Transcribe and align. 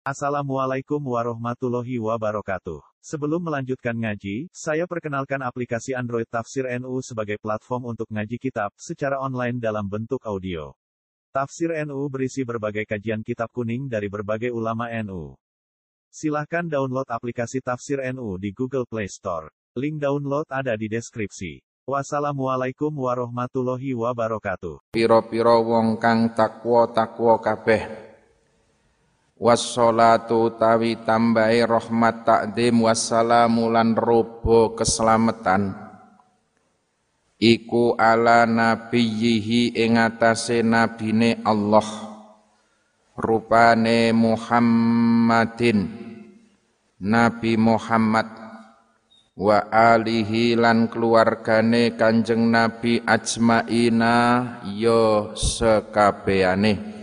Assalamualaikum 0.00 0.96
warahmatullahi 0.96 2.00
wabarakatuh. 2.00 2.80
Sebelum 3.04 3.36
melanjutkan 3.36 3.92
ngaji, 3.92 4.48
saya 4.48 4.88
perkenalkan 4.88 5.36
aplikasi 5.44 5.92
Android 5.92 6.24
Tafsir 6.24 6.64
NU 6.80 7.04
sebagai 7.04 7.36
platform 7.36 7.92
untuk 7.92 8.08
ngaji 8.08 8.40
kitab 8.40 8.72
secara 8.80 9.20
online 9.20 9.60
dalam 9.60 9.84
bentuk 9.84 10.24
audio. 10.24 10.72
Tafsir 11.36 11.76
NU 11.84 12.00
berisi 12.08 12.48
berbagai 12.48 12.88
kajian 12.88 13.20
kitab 13.20 13.52
kuning 13.52 13.92
dari 13.92 14.08
berbagai 14.08 14.48
ulama 14.48 14.88
NU. 15.04 15.36
Silahkan 16.08 16.64
download 16.64 17.04
aplikasi 17.04 17.60
Tafsir 17.60 18.00
NU 18.16 18.40
di 18.40 18.56
Google 18.56 18.88
Play 18.88 19.12
Store. 19.12 19.52
Link 19.76 20.00
download 20.00 20.48
ada 20.48 20.80
di 20.80 20.88
deskripsi. 20.88 21.60
Wassalamualaikum 21.84 22.88
warahmatullahi 22.88 23.92
wabarakatuh. 23.92 24.96
Piro-piro 24.96 25.60
wong 25.60 26.00
kang 26.00 26.32
takwa 26.32 26.88
takwa 26.88 27.36
kabeh 27.36 28.09
wassalatu 29.40 30.52
tawi 30.60 31.00
tambahi 31.00 31.64
rahmat 31.64 32.28
takdim 32.28 32.84
wassalamu 32.84 33.72
lan 33.72 33.96
robo 33.96 34.76
keselamatan. 34.76 35.72
Iku 37.40 37.96
ala 37.96 38.44
nabiyhi 38.44 39.72
ing 39.72 39.96
atase 39.96 40.60
nabine 40.60 41.40
Allah. 41.40 41.88
Rupane 43.16 44.12
Muhammadin 44.12 45.88
Nabi 47.00 47.56
Muhammad. 47.56 48.28
Wa 49.40 49.72
alihi 49.72 50.52
lan 50.52 50.92
keluargane 50.92 51.96
Kanjeng 51.96 52.52
Nabi 52.52 53.00
ajmaina 53.00 54.16
yo 54.76 55.32
sekabehane 55.32 56.99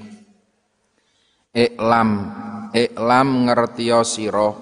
Iklam, 1.58 2.10
iklam 2.70 3.50
ngertiya 3.50 4.06
sira. 4.06 4.54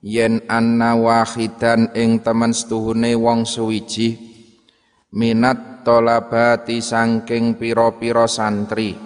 Yen 0.00 0.40
anna 0.48 0.96
wahidan 0.96 1.92
ing 1.92 2.24
temen 2.24 2.56
setuhune 2.56 3.12
wong 3.12 3.44
suwiji 3.44 4.16
minat 5.12 5.84
tolabati 5.84 6.80
sangking 6.80 7.60
piro-piro 7.60 8.24
santri. 8.24 8.96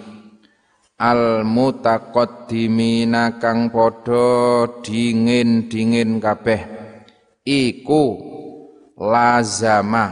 Al 0.95 1.43
mutaqaddimina 1.43 3.35
kang 3.35 3.67
padha 3.67 4.79
dingin-dingin 4.79 6.23
kabeh. 6.23 6.61
Iku 7.43 8.05
lazama 8.95 10.05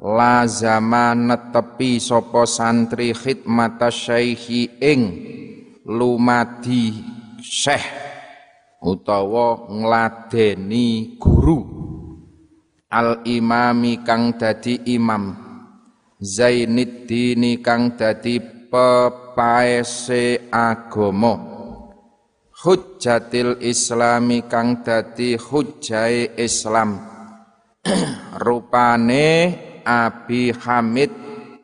lazama 0.00 1.12
netepi 1.12 2.00
sapa 2.00 2.48
santri 2.48 3.12
khidmata 3.12 3.92
syaihi 3.92 4.80
ing 4.80 5.02
lumadi 5.84 7.04
syekh 7.44 7.84
utawa 8.80 9.68
ngladeni 9.68 11.16
guru. 11.20 11.60
Al 12.88 13.20
imami 13.26 14.00
kang 14.00 14.36
dadi 14.40 14.80
imam. 14.96 15.44
Zainuddin 16.24 17.60
kang 17.60 17.98
dadi 17.98 18.40
pepaese 18.72 20.48
agama. 20.48 21.52
Hujjatil 22.64 23.60
Islami 23.60 24.46
kang 24.48 24.80
dadi 24.80 25.36
hujjai 25.36 26.38
Islam. 26.40 26.96
Rupane 28.44 29.28
Abi 29.84 30.48
Hamid 30.48 31.12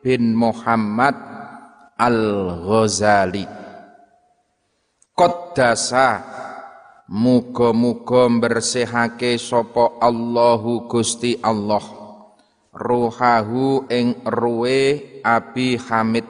bin 0.05 0.37
Muhammad 0.37 1.17
Al-Ghazali 1.97 3.60
Qaddasa 5.21 6.09
Muga-muga 7.05 8.25
bersihake 8.41 9.37
sapa 9.37 10.01
Allahu 10.01 10.89
Gusti 10.89 11.37
Allah. 11.45 11.85
Ruhahu 12.73 13.85
ing 13.85 14.17
ruwe 14.25 14.81
Abi 15.21 15.77
Hamid. 15.77 16.25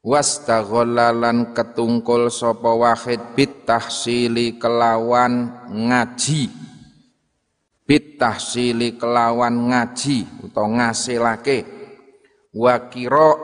Wastaghallalan 0.00 1.52
ketungkul 1.52 2.32
sapa 2.32 2.72
wahid 2.72 3.20
bitahsili 3.36 4.56
kelawan 4.56 5.68
ngaji. 5.68 6.48
Bitahsili 7.84 8.96
kelawan 8.96 9.52
ngaji 9.52 10.48
utawa 10.48 10.80
ngasilake. 10.80 11.68
Wa 12.56 12.88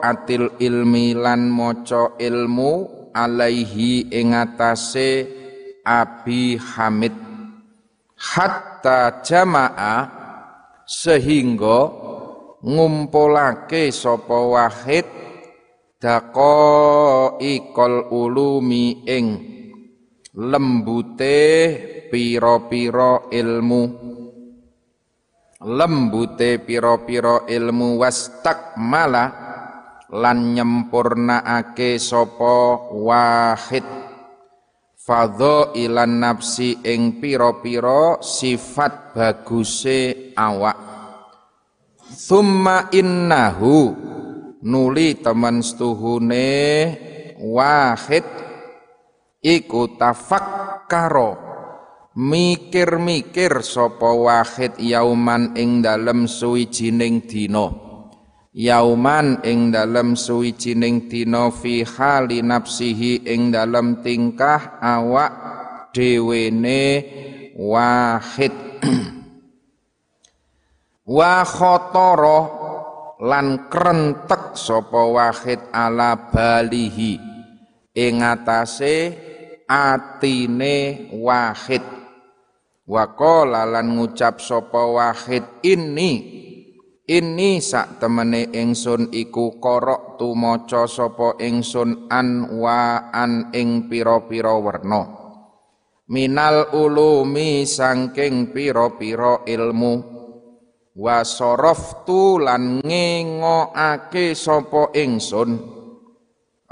atil 0.01 0.57
ilmi 0.57 1.13
lan 1.13 1.53
maca 1.53 2.17
ilmu 2.17 3.02
alaihi 3.13 4.09
ing 4.09 4.33
atase 4.33 5.29
Abi 5.85 6.57
Hamid. 6.57 7.13
Hatta 8.17 9.21
jamaah 9.21 10.07
sehingga 10.87 11.91
ngumpulake 12.63 13.91
sapa 13.91 14.35
wahid 14.35 15.07
ikol 17.39 17.95
ulumi 18.11 19.07
ing 19.07 19.25
lembute 20.35 21.39
piro-piro 22.11 23.31
ilmu. 23.31 23.83
Lembute 25.63 26.59
piro-piro 26.59 27.47
ilmu 27.47 28.03
wastakmala 28.03 29.42
lan 30.11 30.57
nyempurnaake 30.57 31.95
sapa 32.01 32.89
wahid. 32.91 33.85
Fadho 35.03 35.75
ilan 35.75 36.23
nafsi 36.23 36.79
ing 36.79 37.19
pira-pira 37.19 38.23
sifat 38.23 39.11
baguse 39.15 40.31
awak. 40.35 40.79
Thumma 42.03 42.87
innahu 42.91 43.91
nuli 44.63 45.19
temen 45.19 45.59
stuhune 45.59 46.51
wahid. 47.43 48.23
Iku 49.43 49.99
tafakkaro 49.99 51.35
mikir-mikir 52.15 53.59
sapa 53.59 54.07
wahid 54.07 54.79
yauman 54.79 55.51
ing 55.59 55.83
dalem 55.83 56.31
suwijining 56.31 57.27
dina 57.27 57.92
yauman 58.53 59.41
ing 59.41 59.73
dalem 59.73 60.13
suwijining 60.13 61.09
dina 61.09 61.49
fi 61.49 61.81
hali 61.81 62.45
nafsihi 62.45 63.25
ing 63.25 63.49
dalem 63.49 64.05
tingkah 64.05 64.77
awak 64.77 65.33
dhewene 65.89 66.85
wahid. 67.57 68.53
Wa 71.17 71.43
khotoro 71.43 72.39
lan 73.25 73.67
krentek 73.67 74.55
sapa 74.55 75.01
wahid 75.03 75.59
ala 75.73 76.31
balihi 76.31 77.19
ing 77.97 78.15
atase 78.21 78.95
atine 79.67 81.09
wahid. 81.11 81.83
Wa 82.83 83.07
lan 83.63 83.95
ngucap 83.95 84.43
sapa 84.43 84.81
wahid 84.91 85.43
ini 85.63 86.11
ini 87.03 87.59
sak 87.59 87.99
temene 87.99 88.47
ingsun 88.55 89.11
iku 89.11 89.59
korok 89.59 90.15
tumaca 90.15 90.87
sapa 90.87 91.35
ingsun 91.35 92.07
an 92.07 92.47
wa 92.55 93.11
an 93.11 93.51
ing 93.51 93.91
pira-pira 93.91 94.55
werna. 94.55 95.03
Minal 96.07 96.71
ulumi 96.71 97.67
sangking 97.67 98.55
pira-pira 98.55 99.43
ilmu. 99.43 100.15
Wa 100.93 101.25
saraftu 101.25 102.37
lan 102.39 102.85
ngengokake 102.85 104.37
sapa 104.37 104.93
ingsun. 104.95 105.59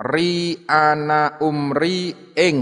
Ri 0.02 0.64
ana 0.70 1.42
umri 1.44 2.32
ing 2.38 2.58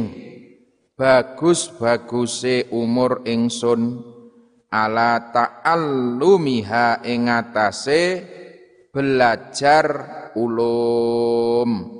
bagus-baguse 0.97 2.67
umur 2.73 3.23
ingsun 3.29 4.08
ala 4.69 5.33
ta'allumiha 5.33 7.01
ing 7.05 7.29
atase 7.29 8.03
belajar 8.93 9.85
ulum. 10.37 11.97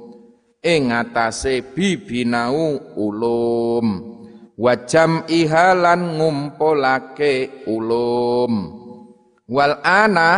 Ing 0.59 0.83
atase 0.93 1.65
bibinau 1.65 2.93
ulum. 2.97 3.87
Wajam 4.59 5.23
ihalan 5.31 6.19
ngumpulake 6.19 7.65
ulum. 7.65 8.53
Wal 9.49 9.81
ana 9.81 10.31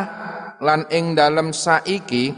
lan 0.61 0.87
ing 0.93 1.17
dalem 1.17 1.51
saiki 1.51 2.31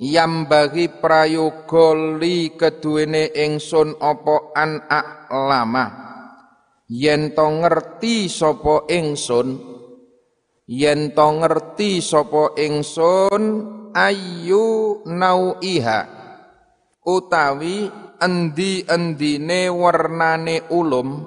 yam 0.00 0.48
bagi 0.48 0.88
prayoga 0.88 1.92
li 2.18 2.56
keduwene 2.56 3.36
ingsun 3.36 4.00
apa 4.00 4.56
an 4.56 4.80
lama 5.28 6.05
yen 6.86 7.34
to 7.34 7.46
ngerti 7.62 8.30
sapa 8.30 8.86
ingsun 8.86 9.58
yen 10.70 11.10
to 11.14 11.26
ngerti 11.42 11.98
sapa 11.98 12.54
ingsun 12.54 13.42
ayu 13.90 15.02
nauiha 15.02 16.00
utawi 17.02 17.90
endi-endine 18.22 19.70
warnane 19.70 20.66
ulum 20.70 21.26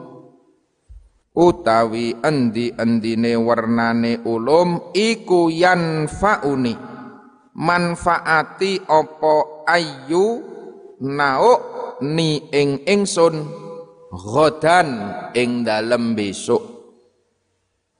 utawi 1.36 2.16
endi-endine 2.24 3.36
warnane 3.36 4.24
ulum 4.24 4.96
iku 4.96 5.52
yanfauni 5.52 6.74
manfaati 7.60 8.80
opo 8.88 9.68
ayu 9.68 10.26
nauk 11.04 11.62
ni 12.04 12.48
ing 12.52 12.84
ingsun 12.88 13.68
ghadan 14.10 14.90
ing 15.38 15.62
dalem 15.62 16.18
besok. 16.18 16.64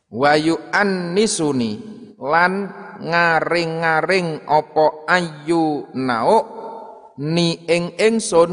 Wayu 0.10 0.58
annisuni 0.74 1.78
lan 2.18 2.66
ngaring-ngaring 3.00 4.50
opo 4.50 5.06
ayu 5.06 5.86
nauk 5.94 6.46
ni 7.22 7.62
ing 7.70 7.94
ingsun 7.94 8.52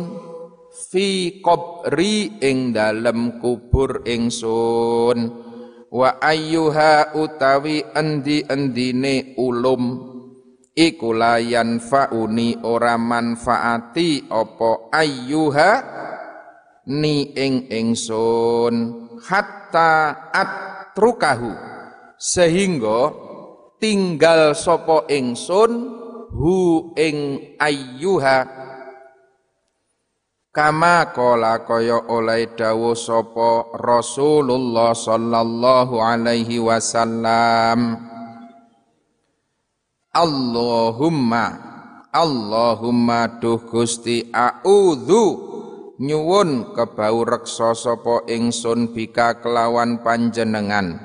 fi 0.93 1.41
qabri 1.41 2.37
ing 2.45 2.77
dalem 2.77 3.41
kubur 3.41 4.05
ingsun. 4.05 5.49
Wa 5.87 6.21
ayyuha 6.21 7.17
utawi 7.17 7.81
endi-endine 7.97 9.39
ulum 9.41 10.13
iku 10.77 11.17
layan 11.17 11.81
fauni 11.81 12.61
ora 12.61 13.01
manfaati 13.01 14.29
opo 14.29 14.93
ayyuha 14.93 16.05
ni 16.87 17.35
ing 17.35 17.67
ingsun 17.67 18.75
hatta 19.23 20.31
atrukahu. 20.31 21.53
Sehingga 22.17 23.13
tinggal 23.77 24.57
sopo 24.57 25.05
ingsun 25.11 25.73
hu 26.33 26.91
ing 26.97 27.43
ayyuha. 27.61 28.65
Kama 30.57 31.13
kola 31.13 31.69
kaya 31.69 32.09
oleh 32.09 32.57
dawuh 32.57 32.97
sapa 32.97 33.77
Rasulullah 33.77 34.97
sallallahu 34.97 36.01
alaihi 36.01 36.57
wasallam. 36.57 38.01
Allahumma 40.17 41.61
Allahumma 42.09 43.37
duh 43.37 43.61
Gusti 43.69 44.33
a'udzu 44.33 45.56
nyuwun 45.97 46.77
kebau 46.77 47.25
reksa 47.25 47.73
sapa 47.73 48.29
ingsun 48.29 48.93
bika 48.93 49.41
kelawan 49.41 50.05
panjenengan. 50.05 51.01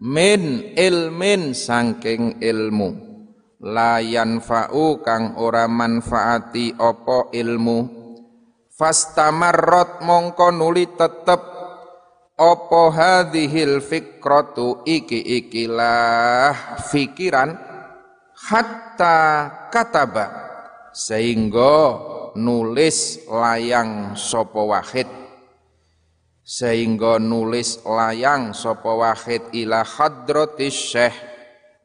Min 0.00 0.72
ilmin 0.76 1.52
saking 1.52 2.40
ilmu. 2.40 3.10
Layan 3.60 4.40
fa'u 4.40 5.04
kang 5.04 5.36
ora 5.36 5.68
manfaati 5.68 6.72
apa 6.80 7.28
ilmu. 7.36 7.78
Fastamarrot 8.72 10.00
mongko 10.00 10.48
nuli 10.48 10.88
tetep. 10.96 11.42
Apa 12.40 12.82
hadhil 12.88 13.84
fikratu 13.84 14.80
iki 14.88 15.20
ikilah 15.44 16.80
fikiran? 16.88 17.52
Hatta 18.32 19.18
kataba. 19.68 20.48
Sehingga 20.96 22.00
nulis 22.38 23.26
layang 23.26 24.14
sopo 24.14 24.70
wahid. 24.70 25.08
Sehingga 26.44 27.18
nulis 27.22 27.82
layang 27.86 28.54
sopo 28.54 29.02
wahid 29.02 29.50
ila 29.54 29.86
hadratis 29.86 30.74
syekh 30.74 31.16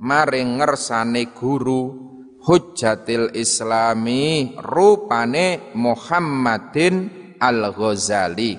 maring 0.02 0.60
ngersane 0.60 1.32
guru 1.34 2.14
Hujjatil 2.46 3.34
Islami 3.34 4.54
rupane 4.62 5.74
Muhammadin 5.74 7.10
Al-Ghazali. 7.42 8.54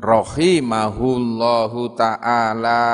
Rahimahullahu 0.00 1.92
taala. 1.92 2.88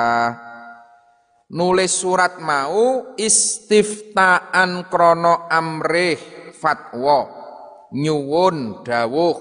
Nulis 1.55 1.95
surat 1.95 2.43
mau 2.43 3.15
istiftaan 3.15 4.91
krono 4.91 5.47
amrih 5.47 6.19
fatwa 6.51 7.38
nyuwun 7.93 8.85
dawuh. 8.85 9.37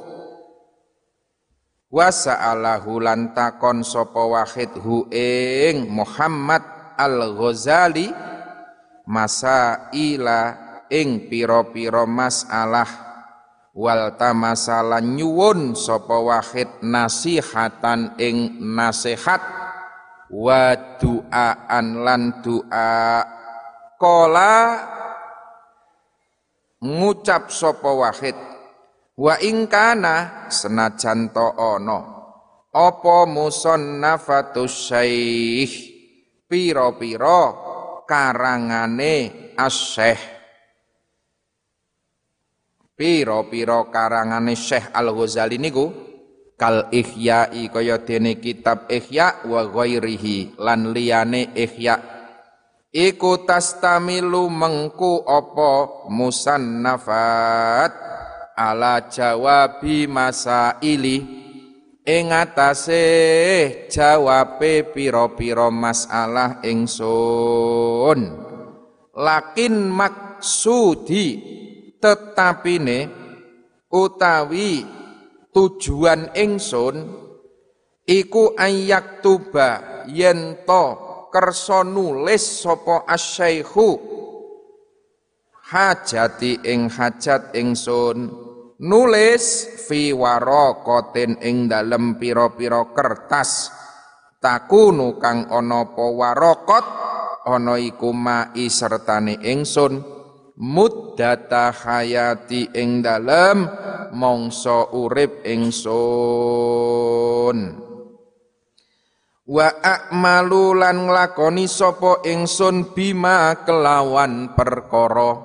Wa 1.87 2.11
sa'alahu 2.11 2.99
lan 2.99 3.31
takon 3.31 3.79
sapa 3.79 4.19
wahid 4.19 4.75
hu 4.83 5.07
ing 5.07 5.87
Muhammad 5.87 6.59
Al-Ghazali 6.99 8.11
masa 9.07 9.87
ila 9.95 10.51
ing 10.91 11.31
pira-pira 11.31 12.03
masalah. 12.03 13.07
Wal 13.77 14.17
tamasalan 14.17 15.15
nyuwun 15.15 15.77
sapa 15.77 16.17
wahid 16.17 16.67
nasihatan 16.83 18.19
ing 18.19 18.59
nasihat. 18.59 19.39
Wa 20.27 20.75
du'aan 20.99 22.03
lan 22.03 22.43
du'a 22.43 23.23
kola 23.95 24.55
ngucap 26.83 27.49
sapa 27.49 27.89
wahid 27.89 28.37
wa 29.17 29.33
ingkana 29.41 30.47
senajan 30.53 31.33
to 31.33 31.47
ana 31.57 31.99
apa 32.73 33.17
musannafatus 33.25 34.93
syekh 34.93 35.73
pira-pira 36.45 37.41
karangane 38.05 39.53
asyekh 39.57 40.37
pira-pira 42.97 43.85
karangane 43.93 44.57
Syekh 44.57 44.89
Al-Ghazali 44.89 45.61
niku 45.61 45.85
kal 46.57 46.89
ihya'i 46.89 47.69
kaya 47.69 48.01
dene 48.01 48.41
kitab 48.41 48.89
ihya 48.89 49.45
wa 49.45 49.61
ghairihi 49.69 50.57
lan 50.57 50.89
liyane 50.89 51.53
ihya 51.53 52.16
iku 52.97 53.45
tastamilu 53.45 54.49
mengku 54.49 55.21
apa 55.29 56.09
musannafat 56.09 57.93
ala 58.57 59.05
jawabi 59.05 60.09
masaili. 60.09 61.45
Ing 62.07 62.31
atase 62.31 63.03
jawabe 63.91 64.95
pira-pira 64.95 65.67
masalah 65.67 66.63
ingsun. 66.63 68.31
Lakin 69.11 69.91
maksudi 69.91 71.27
tetapine 71.99 73.11
utawi 73.91 74.87
tujuan 75.51 76.31
ingsun 76.31 77.11
iku 78.07 78.55
ayak 78.55 79.19
tuba 79.19 79.83
yen 80.07 80.63
to 80.63 81.06
kersa 81.31 81.83
nulis 81.83 82.63
sapa 82.63 83.03
asyaikhu 83.07 84.17
hajati 85.67 86.63
ing 86.63 86.87
hajat 86.87 87.51
ingsun. 87.55 88.47
Nulis 88.77 89.73
fi 89.89 90.13
waraqatin 90.13 91.41
ing 91.41 91.65
dalem 91.65 92.21
pira-pira 92.21 92.85
kertas. 92.93 93.73
Takunu 94.37 95.17
kang 95.17 95.49
ana 95.49 95.81
apa 95.81 96.05
waraqat 96.13 96.85
ana 97.49 97.81
iku 97.81 98.13
mai 98.13 98.69
sertane 98.69 99.41
ingsun. 99.41 100.15
Muddata 100.57 101.69
hayati 101.69 102.69
ing 102.73 103.01
dalem 103.05 103.69
mongso 104.13 104.89
urip 104.93 105.45
ingsun 105.45 105.97
wa 109.47 109.67
a'malu 109.79 110.75
lan 110.75 111.07
nglakoni 111.07 111.71
sapa 111.71 112.19
ingsun 112.27 112.91
bima 112.91 113.63
kelawan 113.63 114.51
perkara 114.51 115.39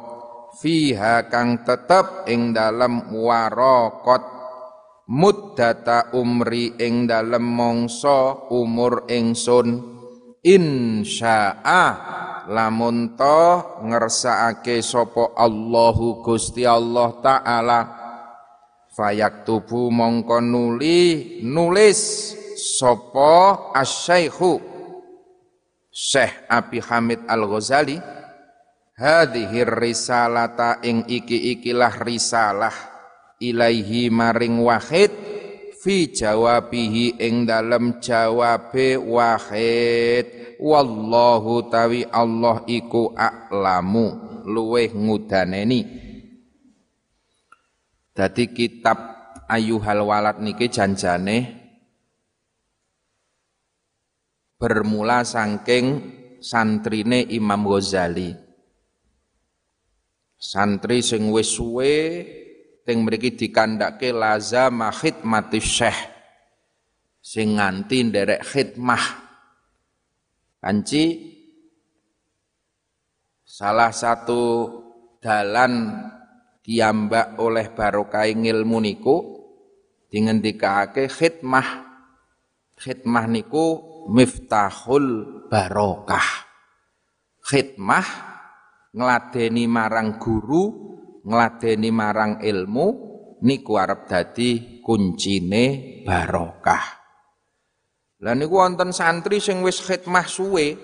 fiha 0.59 1.31
kang 1.31 1.63
tetep 1.63 2.27
ing 2.27 2.51
dalem 2.51 3.15
waraqat 3.15 4.43
muddata 5.07 6.11
umri 6.19 6.75
ing 6.83 7.07
dalem 7.07 7.43
mongso 7.43 8.51
umur 8.51 9.07
ingsun. 9.07 9.93
Insya'a 10.43 11.85
lamun 12.51 13.15
to 13.15 13.63
ngersakake 13.87 14.83
sapa 14.83 15.39
Allahu 15.39 16.19
Gusti 16.19 16.67
Allah 16.67 17.15
taala. 17.23 17.81
Tubuh 19.47 19.89
mongko 19.89 20.43
nuli 20.43 21.41
nulis 21.47 22.35
sapa 22.63 23.75
asy-syaikhu? 23.75 24.63
Syekh 25.91 26.47
Abi 26.47 26.79
Hamid 26.79 27.27
Al-Ghazali. 27.27 27.99
Hadhihi 28.93 29.67
risalata 29.67 30.79
ing 30.87 31.03
iki-ikilah 31.11 31.99
risalah 32.07 32.73
ilaihi 33.43 34.13
maring 34.13 34.63
wahid 34.63 35.11
fi 35.83 36.07
jawabihi 36.15 37.19
ing 37.19 37.43
dalem 37.43 37.99
jawabe 37.99 38.95
wahid. 38.95 40.57
Wallahu 40.63 41.67
tawi 41.67 42.07
Allah 42.07 42.63
iku 42.71 43.11
a'lamu. 43.19 44.41
Luweh 44.47 44.95
ngudaneni. 44.95 45.81
Dadi 48.13 48.45
kitab 48.55 48.99
ayuhal 49.51 50.05
walad 50.07 50.39
niki 50.39 50.69
janjane 50.71 51.62
bermula 54.63 55.27
sangking 55.27 55.87
santrine 56.39 57.27
Imam 57.35 57.67
Ghazali. 57.67 58.31
Santri 60.39 61.03
sing 61.03 61.35
wis 61.35 61.51
suwe 61.59 62.23
teng 62.87 63.03
mriki 63.03 63.35
dikandhake 63.35 64.15
lazama 64.15 64.95
khidmati 64.95 65.59
syekh 65.59 65.99
sing 67.19 67.59
nganti 67.59 68.07
nderek 68.07 68.47
khidmah. 68.47 69.03
Kanci 70.63 71.35
salah 73.43 73.91
satu 73.91 74.43
dalan 75.19 76.07
kiambak 76.63 77.35
oleh 77.43 77.67
barokah 77.75 78.31
ilmu 78.31 78.79
niku 78.79 79.17
dingendikake 80.07 81.11
khidmah. 81.11 81.91
Khidmah 82.79 83.27
niku 83.27 83.92
miftahul 84.11 85.07
barokah. 85.47 86.49
Khidmah 87.43 88.07
ngladeni 88.95 89.67
marang 89.67 90.19
guru, 90.19 90.65
ngladeni 91.27 91.91
marang 91.91 92.41
ilmu 92.43 92.87
niku 93.43 93.79
arep 93.79 94.07
dadi 94.07 94.81
kuncine 94.83 95.65
barokah. 96.07 97.03
Lah 98.23 98.35
niku 98.39 98.63
wonten 98.63 98.95
santri 98.95 99.43
sing 99.43 99.67
wis 99.67 99.83
khidmah 99.83 100.27
suwe 100.31 100.79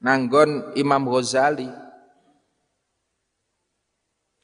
nanggon 0.00 0.72
Imam 0.72 1.04
Ghazali. 1.04 1.68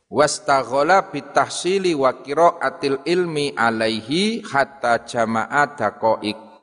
Wastaghala 0.06 1.10
bitahsili 1.10 1.90
wa 1.96 2.22
qiraatil 2.22 3.02
ilmi 3.02 3.50
alaihi 3.58 4.38
hatta 4.38 5.02
jama'a 5.02 5.74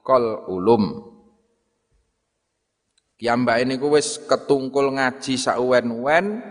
daqaiqal 0.03 0.51
ulum. 0.51 0.83
Kiambake 3.15 3.63
niku 3.63 3.95
wis 3.95 4.19
ketungkul 4.27 4.99
ngaji 4.99 5.39
sauwen-wen 5.39 6.43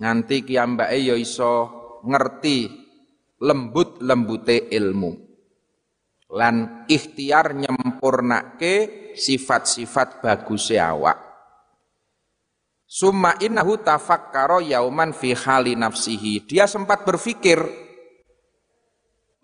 nganti 0.00 0.36
kiambake 0.48 1.04
ya 1.04 1.14
iso 1.20 1.68
ngerti 2.00 2.72
lembut-lembute 3.44 4.72
ilmu. 4.72 5.12
Lan 6.32 6.88
ikhtiar 6.88 7.52
nyempurnake 7.54 9.12
sifat-sifat 9.14 10.24
baguse 10.24 10.80
awak. 10.80 11.20
Summa 12.86 13.36
innahu 13.42 13.76
tafakkara 13.82 14.64
yauman 14.64 15.12
fi 15.12 15.36
hali 15.36 15.76
nafsihi. 15.76 16.48
Dia 16.48 16.64
sempat 16.64 17.04
berpikir 17.04 17.60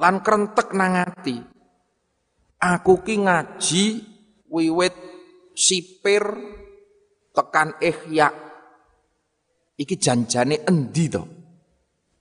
lan 0.01 0.25
krentek 0.25 0.73
nangati. 0.73 1.52
Aku 2.63 3.03
ki 3.03 3.27
ngaji 3.27 3.85
wiwit 4.47 4.95
sipir 5.51 6.23
tekan 7.35 7.75
ihya. 7.83 8.31
Iki 9.75 9.95
janjane 9.99 10.63
endi 10.63 11.11
to? 11.11 11.23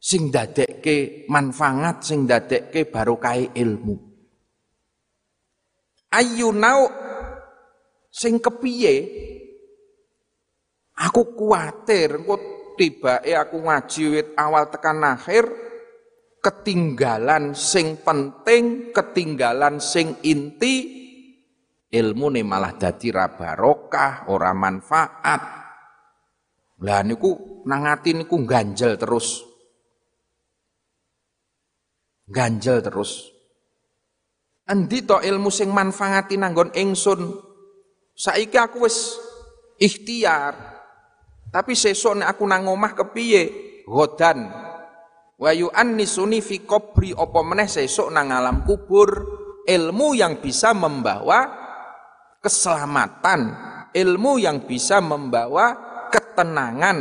Sing 0.01 0.33
dadekke 0.33 1.29
manfaat, 1.29 2.01
sing 2.01 2.25
dadekke 2.25 2.89
barokah 2.89 3.37
ilmu. 3.53 3.95
Ayu 6.09 6.49
nau 6.49 6.89
sing 8.09 8.41
kepiye 8.41 8.95
Aku 11.01 11.33
kuatir 11.33 12.21
engko 12.21 12.37
tibake 12.77 13.33
aku 13.33 13.57
ngaji 13.57 14.03
wit 14.13 14.27
awal 14.37 14.69
tekan 14.69 15.01
akhir 15.01 15.49
ketinggalan 16.41 17.53
sing 17.53 18.01
penting, 18.01 18.89
ketinggalan 18.89 19.77
sing 19.77 20.17
inti 20.25 20.89
ilmu 21.93 22.33
nih 22.33 22.43
malah 22.43 22.73
dadi 22.75 23.13
ra 23.13 23.29
barokah, 23.29 24.27
ora 24.33 24.51
manfaat. 24.51 25.41
Lah 26.81 27.01
niku 27.05 27.61
nangati 27.69 28.17
niku 28.17 28.41
ganjel 28.41 28.97
terus. 28.97 29.45
Ganjel 32.25 32.81
terus. 32.81 33.29
Endi 34.65 35.05
to 35.05 35.21
ilmu 35.21 35.53
sing 35.53 35.69
manfaati 35.69 36.41
nanggon 36.41 36.73
ingsun? 36.73 37.21
Saiki 38.17 38.57
aku 38.57 38.85
wis 38.85 39.17
ikhtiar, 39.77 40.53
tapi 41.51 41.75
sesuk 41.75 42.17
aku 42.23 42.43
nang 42.47 42.69
omah 42.69 42.95
kepiye? 42.95 43.43
Godan. 43.83 44.70
Wa 45.41 45.49
yu'annisuni 45.57 46.37
fi 46.37 46.61
qabri 46.61 47.17
apa 47.17 47.41
meneh 47.41 47.65
sesuk 47.65 48.13
nang 48.13 48.29
alam 48.29 48.61
kubur 48.61 49.09
ilmu 49.65 50.13
yang 50.13 50.37
bisa 50.37 50.77
membawa 50.77 51.49
keselamatan, 52.37 53.49
ilmu 53.89 54.37
yang 54.37 54.69
bisa 54.69 55.01
membawa 55.01 55.73
ketenangan 56.13 56.97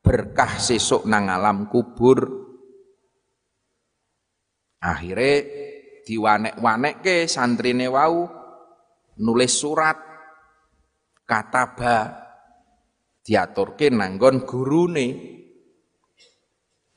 berkah 0.00 0.56
sesuk 0.56 1.04
nang 1.04 1.28
alam 1.28 1.68
kubur. 1.68 2.48
Akhirnya 4.80 5.44
diwanek-wanek 6.04 7.04
ke 7.04 7.16
santrine 7.28 7.92
wau 7.92 8.24
nulis 9.20 9.52
surat 9.52 10.00
kataba 11.28 12.24
diaturke 13.20 13.92
nanggon 13.92 14.44
gurune 14.48 15.08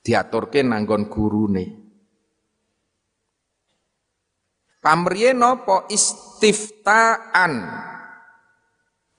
diaturke 0.07 0.63
nanggon 0.63 1.11
gurune. 1.11 1.65
Pamriye 4.79 5.35
napa? 5.35 5.83
Istiftaan. 5.91 7.53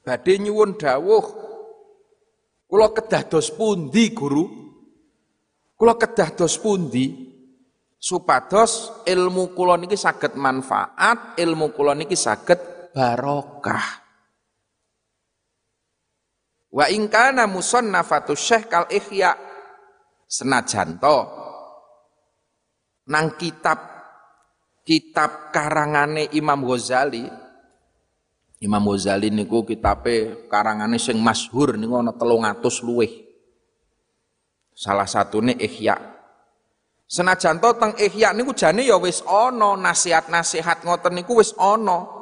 Badhe 0.00 0.40
nyuwun 0.40 0.80
dawuh 0.80 1.24
kula 2.64 2.88
kedah 2.96 3.28
dos 3.28 3.52
pundi 3.52 4.16
guru? 4.16 4.48
Kula 5.76 6.00
kedah 6.00 6.32
dos 6.32 6.56
pundi? 6.56 7.28
Supados 7.98 9.04
ilmu 9.04 9.52
kula 9.52 9.76
niki 9.76 9.98
saged 9.98 10.38
manfaat 10.40 11.36
ilmu 11.36 11.76
kula 11.76 11.92
niki 11.92 12.16
saged 12.16 12.94
barokah. 12.96 14.06
Wa 16.72 16.86
ingkana 16.88 17.44
musannafatu 17.44 18.32
syekh 18.38 18.70
kal 18.70 18.86
ihya 18.88 19.47
senajan 20.28 21.00
to 21.00 21.18
nang 23.08 23.40
kitab 23.40 23.80
kitab 24.84 25.52
karangane 25.52 26.32
Imam 26.36 26.64
Ghazali. 26.64 27.24
Imam 28.64 28.84
Ghazali 28.88 29.28
niku 29.32 29.64
kitabe 29.64 30.48
karangane 30.48 31.00
sing 31.00 31.20
masyhur 31.20 31.76
niku 31.80 32.00
ana 32.00 32.12
300 32.16 32.60
luwih. 32.84 33.12
Salah 34.72 35.08
satune 35.08 35.56
Ihya. 35.56 35.96
Senajan 37.08 37.60
to 37.60 37.72
teng 37.80 37.96
Ihya 37.96 38.36
niku 38.36 38.52
jane 38.52 38.84
ya 38.84 39.00
wis 39.00 39.24
ana 39.24 39.76
nasihat-nasihat 39.76 40.84
ngoten 40.84 41.16
niku 41.16 41.40
wis 41.40 41.56
ana. 41.56 42.16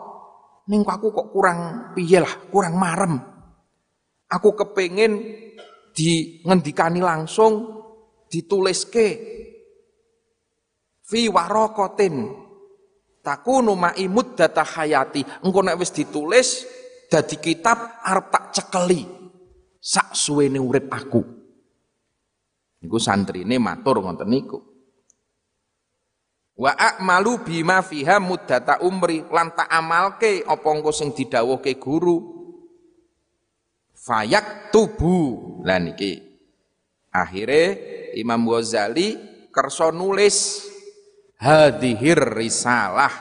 Ning 0.67 0.83
aku 0.83 1.15
kok 1.15 1.31
kurang 1.31 1.93
piye 1.95 2.19
lah 2.19 2.35
kurang 2.51 2.75
marem. 2.75 3.23
Aku 4.27 4.59
kepengen 4.59 5.23
di 5.95 6.43
ngendikani 6.43 6.99
langsung 6.99 7.76
dituliske. 8.31 9.09
Fi 11.07 11.31
warokotin 11.31 12.27
takunu 13.23 13.79
ma'i 13.79 14.11
muddata 14.11 14.67
hayati. 14.67 15.23
Engko 15.47 15.63
nek 15.63 15.79
wis 15.79 15.95
ditulis 15.95 16.67
dadi 17.07 17.39
kitab 17.39 18.03
arep 18.03 18.27
tak 18.31 18.45
cekeli. 18.51 19.03
Sak 19.79 20.19
suwene 20.19 20.59
urip 20.59 20.91
aku. 20.91 21.23
Niku 22.83 22.99
santrine 22.99 23.55
matur 23.63 24.03
ngoten 24.03 24.27
niku. 24.27 24.59
Wa 26.57 26.73
a'malu 26.75 27.47
bima 27.47 27.85
fiha 27.85 28.19
muddata 28.19 28.83
umri 28.83 29.23
lan 29.31 29.55
tak 29.55 29.71
amalke 29.71 30.43
apa 30.43 30.67
engko 30.75 30.91
sing 30.91 31.15
didhawuhke 31.15 31.79
guru. 31.79 32.35
Fayak 33.95 34.75
tubuh 34.75 35.63
lah 35.63 35.79
niki 35.79 36.26
akhirnya 37.25 37.67
Imam 38.17 38.45
Ghazali 38.45 39.17
kerso 39.49 39.89
nulis 39.93 40.69
hadihir 41.41 42.21
risalah 42.37 43.13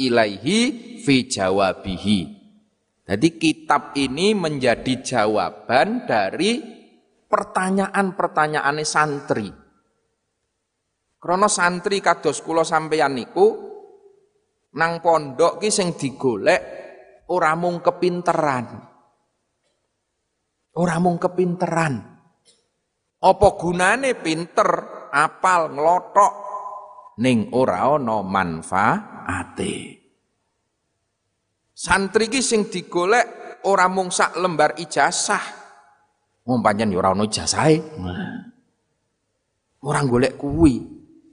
ilaihi 0.00 1.00
fi 1.00 1.28
jawabihi. 1.28 2.20
Jadi 3.06 3.28
kitab 3.38 3.94
ini 3.94 4.34
menjadi 4.34 4.98
jawaban 4.98 6.10
dari 6.10 6.58
pertanyaan-pertanyaan 7.30 8.82
santri. 8.82 9.46
Krono 11.16 11.46
santri 11.46 12.02
kados 12.02 12.42
kula 12.42 12.66
sampeyan 12.66 13.14
niku 13.14 13.46
nang 14.76 14.98
pondok 15.00 15.62
ki 15.62 15.70
sing 15.70 15.94
digolek 15.94 16.60
ora 17.30 17.54
mung 17.54 17.78
kepinteran. 17.78 18.66
Ora 20.76 20.96
mung 21.00 21.16
kepinteran. 21.16 22.15
Apa 23.26 23.58
gunane 23.58 24.14
pinter, 24.14 24.70
apal, 25.10 25.74
ngelotok, 25.74 26.34
ning 27.18 27.50
ora 27.58 27.98
ana 27.98 28.22
manfaate. 28.22 29.74
Santri 31.74 32.30
ki 32.30 32.38
sing 32.38 32.70
digolek 32.70 33.58
ora 33.66 33.90
mung 33.90 34.14
sak 34.14 34.38
lembar 34.38 34.78
ijazah. 34.78 35.42
Wong 36.46 36.62
pancen 36.62 36.94
ya 36.94 37.02
ora 37.02 37.18
ana 37.18 37.26
ijazahe. 37.26 37.76
Ora 39.82 40.00
golek 40.06 40.38
kuwi. 40.38 40.74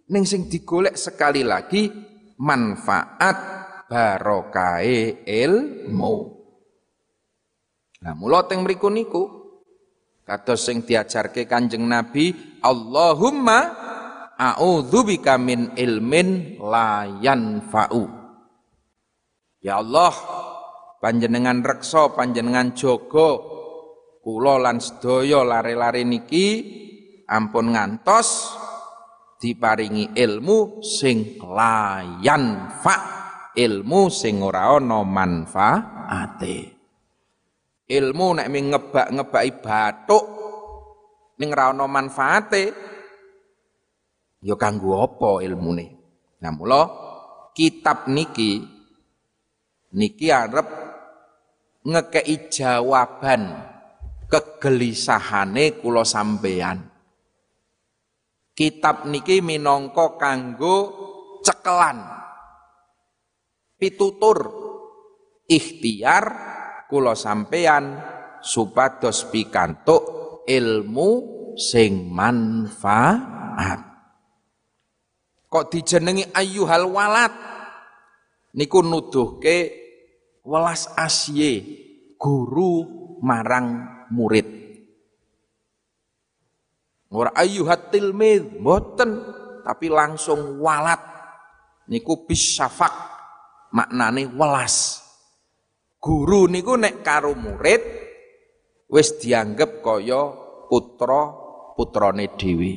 Ning 0.10 0.24
sing 0.26 0.50
digolek 0.50 0.98
sekali 0.98 1.46
lagi 1.46 1.94
manfaat 2.42 3.38
barokahe 3.86 5.22
ilmu. 5.22 6.16
Nah, 8.04 8.14
mula 8.18 8.50
teng 8.50 8.66
mriku 8.66 8.90
niku 8.90 9.43
kados 10.24 10.66
sing 10.68 10.88
diajarke 10.88 11.46
Kanjeng 11.48 11.88
Nabi, 11.88 12.60
Allahumma 12.64 13.60
a'udzubika 14.40 15.36
min 15.40 15.76
ilmin 15.76 16.60
la 16.60 17.08
yanfa'u. 17.08 18.04
Ya 19.64 19.80
Allah, 19.80 20.12
panjenengan 21.00 21.64
reksa, 21.64 22.12
panjenengan 22.12 22.76
jaga 22.76 23.40
kula 24.24 24.56
lan 24.60 24.80
sedaya 24.80 25.44
lare-lare 25.44 26.08
niki 26.08 26.48
ampun 27.28 27.76
ngantos 27.76 28.56
diparingi 29.44 30.16
ilmu 30.16 30.80
sing 30.80 31.36
layan 31.44 32.72
fa 32.80 32.96
ilmu 33.52 34.08
sing 34.08 34.40
ora 34.40 34.80
ana 34.80 35.04
manfaate 35.04 36.73
ilmu 37.94 38.42
nek 38.42 38.50
ming 38.50 38.74
ngebak-ngebaki 38.74 39.52
bathuk 39.62 40.26
ning 41.38 41.50
ora 41.54 41.70
ana 41.70 41.86
manfaate 41.86 42.64
ya 44.42 44.56
kanggo 44.58 44.98
apa 45.06 45.46
ilmune? 45.46 45.86
Nah 46.42 46.52
mula 46.52 46.82
kitab 47.54 48.10
niki 48.10 48.66
niki 49.94 50.28
arep 50.34 50.68
ngekei 51.86 52.50
jawaban 52.50 53.44
kegelisahane 54.28 55.78
kula 55.78 56.02
sampeyan. 56.02 56.82
Kitab 58.54 59.10
niki 59.10 59.42
minangka 59.42 60.18
kanggo 60.18 60.78
cekelan 61.42 62.06
pitutur 63.82 64.38
ikhtiar 65.50 66.53
kula 66.88 67.16
sampeyan 67.18 68.00
supados 68.44 69.28
pikantuk 69.32 70.04
ilmu 70.48 71.10
sing 71.56 72.12
manfaat. 72.12 73.82
Kok 75.48 75.66
dijenengi 75.70 76.26
ayyuhal 76.34 76.90
walad 76.90 77.34
niku 78.58 78.82
nuduhke 78.82 79.58
welas 80.44 80.90
asye 80.98 81.62
guru 82.18 82.84
marang 83.22 84.08
murid. 84.10 84.64
Ora 87.14 87.30
ayyuhat 87.38 87.94
tilmid 87.94 88.58
mboten 88.58 89.22
tapi 89.62 89.86
langsung 89.94 90.58
walat 90.58 91.00
niku 91.86 92.26
bisyafak 92.26 92.92
maknane 93.70 94.26
welas 94.34 95.03
guru 96.04 96.52
niku 96.52 96.76
nek 96.76 97.00
karo 97.00 97.32
murid 97.32 97.80
wis 98.92 99.16
dianggep 99.24 99.80
kaya 99.80 100.36
putra 100.68 101.32
putrane 101.80 102.36
dhewe. 102.36 102.74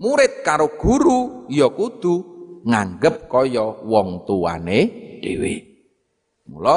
Murid 0.00 0.40
karo 0.40 0.80
guru 0.80 1.44
ya 1.52 1.68
kudu 1.68 2.14
nganggep 2.64 3.28
kaya 3.28 3.84
wong 3.84 4.24
tuane 4.24 4.78
dhewe. 5.20 5.54
Mula 6.48 6.76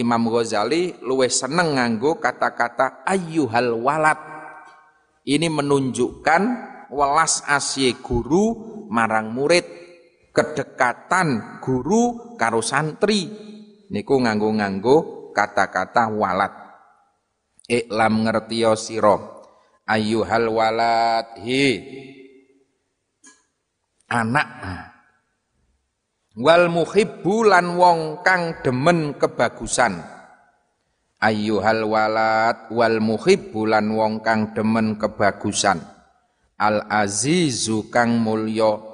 Imam 0.00 0.32
Ghazali 0.32 0.96
luwih 1.04 1.28
seneng 1.28 1.76
nganggo 1.76 2.16
kata-kata 2.16 3.04
ayyuhal 3.04 3.84
walad. 3.84 4.16
Ini 5.28 5.52
menunjukkan 5.52 6.42
welas 6.88 7.44
asih 7.46 8.00
guru 8.00 8.72
marang 8.88 9.28
murid, 9.28 9.64
kedekatan 10.32 11.60
guru 11.60 12.36
karo 12.36 12.60
santri 12.60 13.53
niku 13.90 14.20
nganggo-nganggo 14.20 15.24
kata-kata 15.34 16.08
walad. 16.14 16.54
Iklam 17.66 18.24
ngertiyo 18.24 18.78
sira. 18.78 19.16
Ayyuhal 19.84 20.48
walad 20.48 21.42
hi. 21.42 21.66
Anak. 24.08 24.48
Wal 26.38 26.70
muhibbu 26.70 27.46
lan 27.46 27.76
wong 27.76 28.22
kang 28.24 28.62
demen 28.62 29.18
kebagusan. 29.18 30.00
Ayyuhal 31.20 31.88
walad 31.88 32.68
wal 32.68 33.00
muhibbu 33.00 33.64
lan 33.64 33.92
wong 33.92 34.20
kang 34.20 34.52
demen 34.52 34.96
kebagusan. 35.00 35.80
Al 36.60 36.86
azizu 36.86 37.90
kang 37.90 38.20
mulya. 38.20 38.92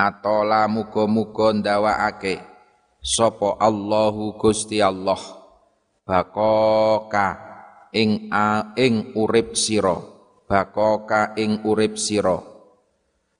Atola 0.00 0.64
muga-muga 0.64 1.52
ndawakake 1.52 2.49
Sopo 3.00 3.56
Allahu 3.56 4.36
Gusti 4.36 4.76
Allah. 4.84 5.16
Bakoka 6.04 7.28
ing 7.96 8.28
a, 8.28 8.76
ing 8.76 9.16
urip 9.16 9.56
sira. 9.56 9.96
Bakoka 10.44 11.32
ing 11.40 11.64
urip 11.64 11.96
sira. 11.96 12.36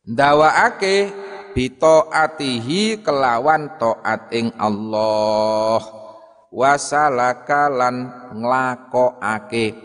Ndawaake 0.09 1.13
atihi 2.09 3.05
kelawan 3.05 3.77
taat 3.77 4.33
ing 4.33 4.49
Allah. 4.57 5.85
Wasalaka 6.49 7.69
lan 7.69 7.97
nglakokake. 8.33 9.77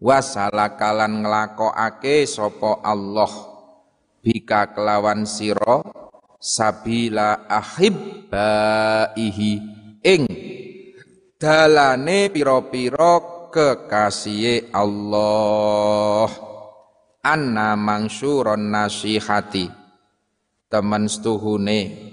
Wasalaka 0.00 0.88
lan 0.88 1.20
nglakokake 1.20 2.24
sapa 2.24 2.80
Allah. 2.80 3.28
Bika 4.24 4.72
kelawan 4.72 5.28
sira 5.28 5.84
sabila 6.42 7.46
ahibbaihi. 7.46 8.02
Ing. 10.02 10.26
Dalane 11.38 12.26
pira-pira 12.34 13.46
kekasihe 13.54 14.74
Allah. 14.74 16.26
Anna 17.22 17.78
mangsuron 17.78 18.74
nasihati. 18.74 19.70
Temen 20.66 21.06
setuhune. 21.06 22.10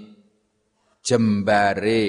Jembare 1.02 2.02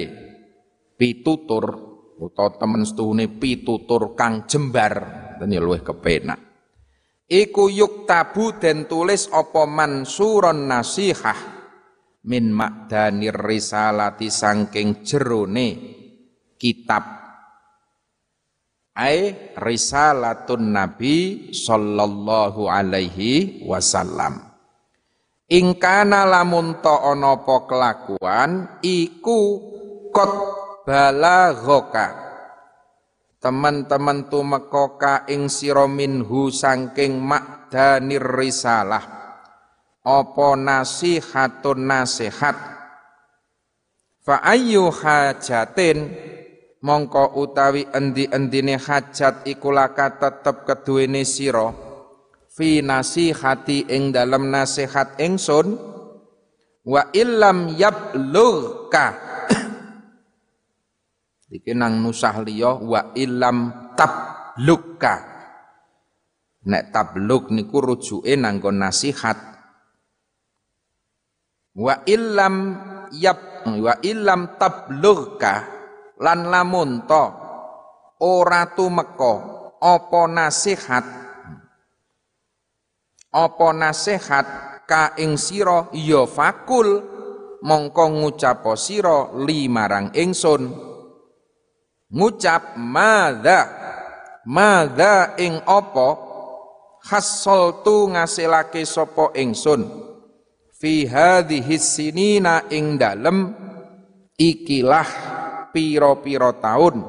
pitutur. 0.94 1.90
Utawa 2.22 2.54
temen 2.54 2.86
setuhune 2.86 3.26
pitutur 3.26 4.14
kang 4.14 4.46
jembar. 4.46 4.94
Ten 5.42 5.50
luwih 5.58 5.82
kepenak. 5.82 6.38
Iku 7.26 7.66
yuk 7.66 8.06
tabu 8.06 8.54
den 8.62 8.86
tulis 8.86 9.26
apa 9.32 9.66
mansuron 9.66 10.68
nasihah 10.70 11.51
min 12.22 12.54
makdanir 12.54 13.34
risalati 13.34 14.30
sangking 14.30 15.02
jerone 15.02 15.68
kitab. 16.54 17.04
Ai 18.92 19.52
risalatun 19.56 20.68
nabi 20.68 21.48
sallallahu 21.50 22.68
alaihi 22.68 23.64
wasallam. 23.64 24.52
Ingkana 25.52 26.24
lamun 26.28 26.80
to 26.80 26.92
ana 26.92 27.40
kelakuan 27.44 28.80
iku 28.80 29.40
kot 30.12 30.32
balaghoka. 30.84 32.20
Teman-teman 33.42 34.30
tumeka 34.30 35.26
ing 35.26 35.50
sira 35.50 35.90
minhu 35.90 36.54
sangking 36.54 37.18
makdanir 37.18 38.22
risalah 38.22 39.21
apa 40.02 40.48
nasihatun 40.58 41.86
nasihat? 41.86 42.58
Fa 44.22 44.42
ayyu 44.42 44.90
hajatin? 44.90 46.10
Mongko 46.82 47.38
utawi 47.38 47.86
endi-endine 47.94 48.74
hajat 48.74 49.46
iku 49.46 49.70
laka 49.70 50.18
tetep 50.18 50.66
keduwene 50.66 51.22
sira. 51.22 51.70
Fi 52.50 52.82
nasihati 52.82 53.86
ing 53.86 54.10
dalam 54.10 54.50
nasihat 54.50 55.14
ingsun. 55.22 55.78
Wa 56.82 57.14
illam 57.14 57.78
yablughka 57.78 59.32
iki 61.52 61.76
nang 61.76 62.00
nusah 62.00 62.40
liya 62.40 62.80
wa 62.80 63.12
illam 63.12 63.92
tablugka? 63.92 65.14
Nek 66.62 66.94
tablug 66.94 67.52
niku 67.52 67.78
rujuke 67.82 68.32
nanggo 68.38 68.72
nasihat 68.72 69.51
wa 71.72 72.04
illam 72.04 72.56
yab 73.16 73.64
wa 73.64 73.94
illam 74.04 74.60
tablughka 74.60 75.54
lan 76.20 76.48
lamun 76.52 77.08
to 77.08 77.24
ora 78.22 78.68
tumeka 78.76 79.34
apa 79.82 80.20
nasihat? 80.30 81.04
Apa 83.32 83.68
nasihat 83.74 84.46
ka 84.86 85.16
ing 85.18 85.34
sira? 85.40 85.90
Ya 85.96 86.28
fakul 86.28 87.02
mongko 87.64 88.22
ngucap 88.22 88.62
sira 88.78 89.32
limarang 89.34 90.14
ingsun. 90.14 90.70
Ngucap 92.12 92.76
madza 92.76 93.60
madza 94.46 95.34
ing 95.40 95.58
apa? 95.64 96.30
Hasoltu 97.02 98.14
ngasilake 98.14 98.86
sapa 98.86 99.34
ingsun 99.34 100.01
fi 100.82 101.06
hadhihi 101.06 101.78
sinina 101.78 102.66
ing 102.74 102.98
dalem 102.98 103.54
ikilah 104.34 105.06
pira-pira 105.70 106.50
taun 106.58 107.06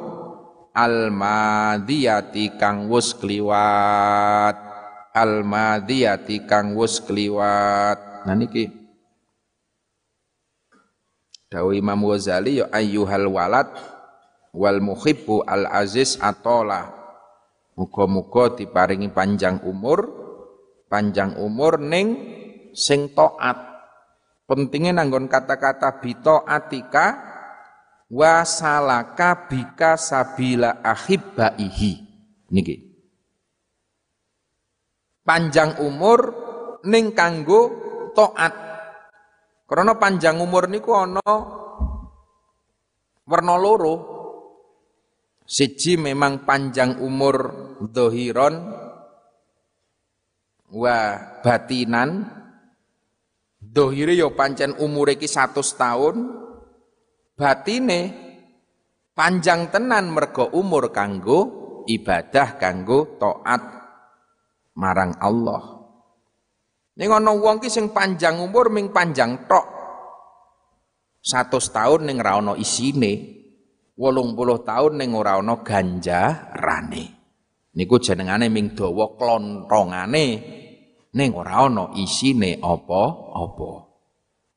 al 0.77 1.09
madiyati 1.09 2.53
kang 2.61 2.85
wus 2.85 3.17
kliwat. 3.17 4.69
Al 5.13 5.45
madiyati 5.45 6.45
kang 6.49 6.73
wus 6.77 7.01
kliwat. 7.01 8.25
Nah 8.29 8.33
niki. 8.37 8.69
Dawi 11.49 11.81
Imam 11.81 12.01
Ghazali 12.01 12.61
ya 12.61 12.69
ayyuhal 12.73 13.29
walad 13.29 13.69
wal 14.57 14.81
muhibbu 14.81 15.45
al 15.45 15.69
aziz 15.69 16.17
atola. 16.17 16.89
Muga-muga 17.77 18.53
diparingi 18.57 19.09
panjang 19.09 19.61
umur 19.65 20.09
panjang 20.89 21.41
umur 21.41 21.81
ning 21.81 22.32
sing 22.73 23.13
taat 23.13 23.57
pentingnya 24.49 24.97
nanggon 24.97 25.31
kata-kata 25.31 26.03
bito 26.03 26.43
atika 26.43 27.15
wa 28.11 28.43
salaka 28.45 29.47
bika 29.49 29.95
sabila 29.95 30.83
ahibbaihi 30.83 31.93
niki. 32.53 32.75
Panjang 35.23 35.79
umur 35.79 36.19
ning 36.83 37.15
kanggo 37.15 37.61
taat 38.11 38.53
karena 39.65 39.95
panjang 39.95 40.37
umur 40.43 40.67
niku 40.67 40.91
ana 40.93 41.23
warna 43.23 43.55
loro. 43.55 44.11
Siji 45.43 45.99
memang 45.99 46.47
panjang 46.47 47.03
umur 47.03 47.35
dohiron 47.91 48.63
wa 50.71 50.97
batinan 51.43 52.42
dohire 53.73 54.13
ya 54.13 54.29
pancen 54.29 54.77
umure 54.77 55.17
iki 55.17 55.25
100 55.25 55.57
tahun 55.57 56.15
batine 57.33 58.01
panjang 59.17 59.73
tenan 59.73 60.13
mergo 60.13 60.53
umur 60.53 60.93
kanggo 60.93 61.39
ibadah 61.89 62.61
kanggo 62.61 63.17
taat 63.17 63.61
marang 64.77 65.17
Allah. 65.17 65.81
Ning 66.93 67.09
ana 67.09 67.33
wong 67.33 67.57
ki 67.57 67.73
sing 67.73 67.89
panjang 67.89 68.37
umur 68.37 68.69
ming 68.69 68.93
panjang 68.93 69.49
tok. 69.49 69.65
100 71.25 71.49
tahun 71.49 72.01
ning 72.05 72.21
ora 72.21 72.37
ana 72.37 72.53
isine. 72.53 73.41
80 73.97 74.37
tahun 74.61 74.93
ning 75.01 75.17
ora 75.17 75.41
ana 75.41 75.65
ganjarane. 75.65 77.05
Niku 77.73 77.97
jenengane 77.97 78.53
ming 78.53 78.77
dawa 78.77 79.17
klontongane 79.17 80.25
ning 81.13 81.31
ora 81.37 81.69
ana 81.69 81.93
isine 81.93 82.57
apa-apa. 82.57 83.71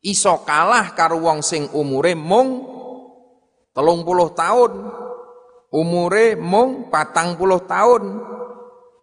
Iso 0.00 0.42
kalah 0.42 0.96
karo 0.96 1.20
wong 1.20 1.44
sing 1.44 1.68
umure 1.76 2.16
mung 2.16 2.48
telung 3.76 4.02
puluh 4.02 4.32
tahun. 4.32 4.72
Umure 5.70 6.38
mung 6.38 6.88
patang 6.88 7.36
puluh 7.36 7.60
tahun. 7.68 8.22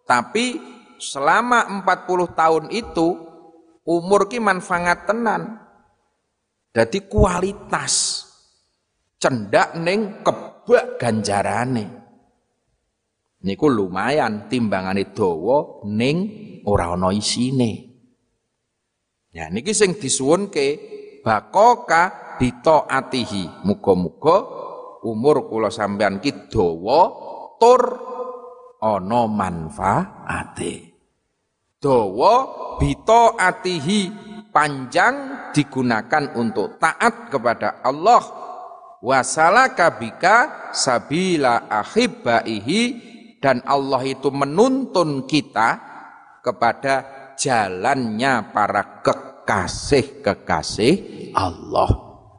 Tapi 0.04 0.58
selama 0.98 1.70
empat 1.80 2.08
puluh 2.08 2.28
tahun 2.32 2.72
itu 2.74 3.14
umur 3.84 4.26
ki 4.26 4.40
manfaat 4.42 5.06
tenan. 5.06 5.60
Jadi 6.74 7.06
kualitas 7.06 8.26
cendak 9.20 9.78
neng 9.78 10.26
kebak 10.26 10.98
ganjarane 10.98 12.03
niku 13.44 13.68
lumayan 13.68 14.48
timbangane 14.48 15.12
dawa 15.12 15.84
ning 15.84 16.16
ora 16.64 16.96
ana 16.96 17.12
isine. 17.12 17.92
Ya 19.30 19.52
niki 19.52 19.76
sing 19.76 20.00
disuwunke 20.00 20.66
bakoka 21.20 22.36
atihi 22.88 23.62
muga-muga 23.62 24.36
umur 25.04 25.46
kula 25.46 25.70
sampean 25.70 26.18
ki 26.18 26.48
dawa 26.48 27.00
tur 27.60 27.82
ana 28.80 29.20
manfaate. 29.28 30.96
Dawa 31.78 32.34
atihi 33.36 34.00
panjang 34.48 35.50
digunakan 35.52 36.32
untuk 36.40 36.80
taat 36.80 37.28
kepada 37.28 37.84
Allah. 37.84 38.24
Wasalaka 39.04 40.00
bika 40.00 40.72
sabila 40.72 41.68
ahibbaihi 41.68 43.12
dan 43.44 43.60
Allah 43.68 44.00
itu 44.08 44.32
menuntun 44.32 45.28
kita 45.28 45.76
kepada 46.40 46.94
jalannya 47.36 48.48
para 48.56 49.04
kek 49.04 49.34
kekasih-kekasih 49.44 50.94
Allah. 51.36 51.90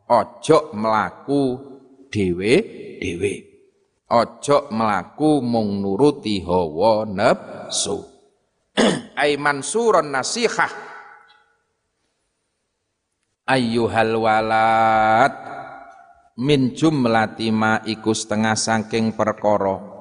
Ojo 0.10 0.74
melaku 0.74 1.42
dewe-dewe. 2.10 3.34
Ojo 4.10 4.58
melaku 4.74 5.46
mung 5.46 5.86
nuruti 5.86 6.42
hawa 6.42 7.06
nafsu. 7.06 8.02
Ai 9.22 9.38
mansuron 9.38 10.10
nasihah. 10.10 10.74
Ayyuhal 13.46 14.18
walad 14.18 15.34
min 16.42 16.74
jumlati 16.74 17.54
ma 17.54 17.86
iku 17.86 18.18
setengah 18.18 18.58
saking 18.58 19.14
perkara 19.14 19.95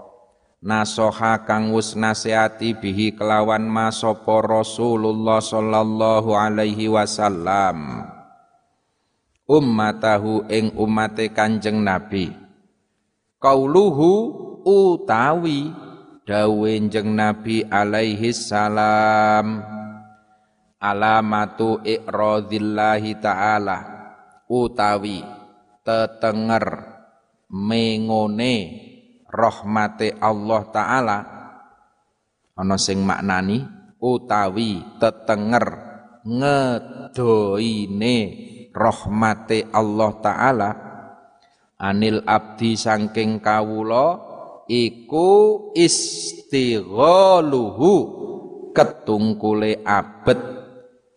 nasoha 0.65 1.45
kang 1.45 1.77
wus 1.77 1.93
nasihati 1.93 2.73
bihi 2.73 3.13
kelawan 3.13 3.69
ma 3.69 3.93
sapa 3.93 4.41
Rasulullah 4.41 5.45
sallallahu 5.45 6.33
alaihi 6.33 6.89
wasallam. 6.89 8.09
Ummatahu 9.45 10.49
ing 10.49 10.73
umate 10.73 11.29
Kanjeng 11.29 11.85
Nabi. 11.85 12.33
Kauluhu 13.37 14.13
utawi 14.65 15.69
dawe 16.25 16.73
jeng 16.89 17.13
Nabi 17.13 17.61
alaihi 17.69 18.33
salam. 18.33 19.61
Alamatu 20.81 21.85
iqradillahi 21.85 23.21
ta'ala. 23.21 23.79
Utawi 24.49 25.21
tetenger 25.85 26.89
mengone 27.53 28.57
rahmate 29.35 30.15
Allah 30.23 30.63
taala. 30.71 31.19
Ana 32.55 32.79
sing 32.79 33.03
maknani 33.03 33.67
utawi 33.99 34.79
tetenger 35.03 35.67
ngedoine 36.23 38.19
rahmate 38.71 39.67
Allah 39.75 40.15
taala. 40.23 40.71
Anil 41.75 42.23
abdi 42.23 42.79
saking 42.79 43.43
kawula 43.43 44.23
iku 44.71 45.59
istighaluhu 45.75 47.93
ketungkule 48.71 49.83
abet 49.83 50.39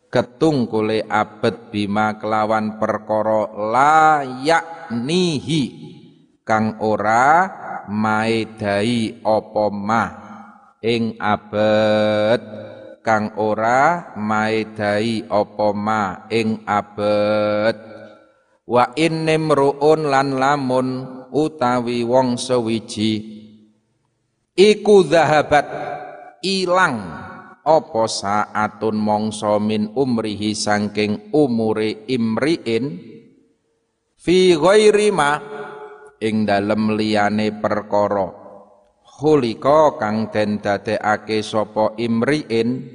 ketungkule 0.09 1.05
abet 1.05 1.69
bima 1.69 2.17
kelawan 2.17 2.81
perkara 2.81 3.53
layak 3.53 4.89
nihi 4.91 5.63
kang 6.41 6.79
ora 6.79 7.66
maedai 7.89 9.23
apa 9.23 9.65
mah? 9.71 10.11
Ing 10.77 11.17
abet 11.17 12.41
kang 13.01 13.33
ora 13.39 14.13
maedai 14.19 15.25
apa 15.25 15.67
ma 15.73 16.27
ing 16.29 16.61
abet 16.67 17.75
wa 18.67 18.91
innimruun 18.93 20.11
lan 20.11 20.35
lamun 20.37 20.87
utawi 21.31 22.03
wong 22.03 22.37
sewiji 22.37 23.37
iku 24.53 25.07
zahabat 25.07 25.65
ilang 26.43 27.27
apa 27.67 28.03
saatun 28.07 28.95
mongso 28.95 29.59
min 29.59 29.91
umrihi 29.91 30.55
sangking 30.55 31.35
umure 31.35 32.07
imriin? 32.07 33.15
Fi 34.17 34.55
ghairi 34.55 35.11
ma 35.13 35.31
ing 36.21 36.45
dalem 36.45 36.97
liyane 36.97 37.53
perkara. 37.57 38.29
Khulika 39.17 39.97
kang 39.97 40.29
den 40.29 40.61
dadekake 40.61 41.41
sapa 41.41 41.97
imriin 41.97 42.85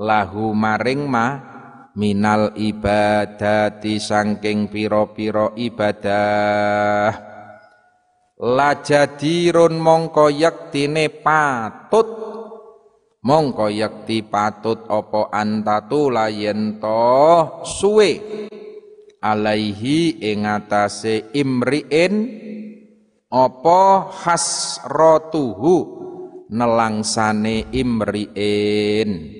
lahu 0.00 0.56
maring 0.56 1.04
ma 1.04 1.26
minal 2.00 2.56
ibadati 2.56 4.00
sangking 4.00 4.72
pira-pira 4.72 5.52
ibadah. 5.60 7.12
Lajadirun 8.40 9.76
mongko 9.76 10.32
yektine 10.32 11.12
patut. 11.20 12.08
Mongko 13.20 13.68
yakti 13.68 14.24
patut 14.24 14.88
apa 14.88 15.28
antatu 15.28 16.08
layen 16.08 16.80
to 16.80 17.04
suwe 17.68 18.16
alaihi 19.20 20.16
ing 20.24 20.48
atase 20.48 21.28
imriin 21.36 22.14
apa 23.30 24.10
hasratuhu 24.10 25.76
nelangsane 26.50 27.70
imriin. 27.70 29.38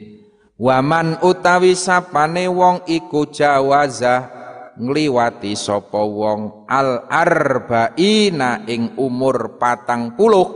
Waman 0.61 1.25
utawi 1.25 1.73
sapane 1.73 2.45
wong 2.45 2.85
iku 2.85 3.33
jawaza 3.33 4.29
ngliwati 4.77 5.57
sapa 5.57 6.05
wong 6.05 6.69
al 6.69 7.09
arba'ina 7.09 8.69
ing 8.69 8.95
umur 9.01 9.57
patang 9.57 10.15
puluh. 10.15 10.49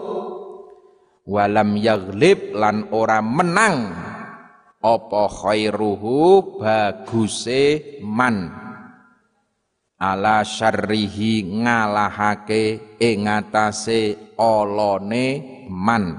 Walam 1.25 1.81
yaglib 1.81 2.53
lan 2.53 2.93
ora 2.93 3.25
menang 3.25 3.97
apa 4.85 5.25
khairuhu 5.33 6.61
baguse 6.61 7.97
man 8.05 8.64
ala 9.99 10.43
syarrihi 10.43 11.63
ngalahake 11.63 12.99
ing 12.99 13.31
atase 13.31 14.35
olone 14.39 15.27
man. 15.71 16.19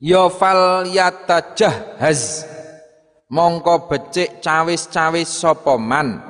Ya 0.00 0.28
fal 0.28 0.88
yatajahhaz. 0.88 2.52
Mongko 3.26 3.90
becik 3.90 4.38
cawis-cawis 4.38 5.26
sapa 5.26 5.74
man? 5.82 6.22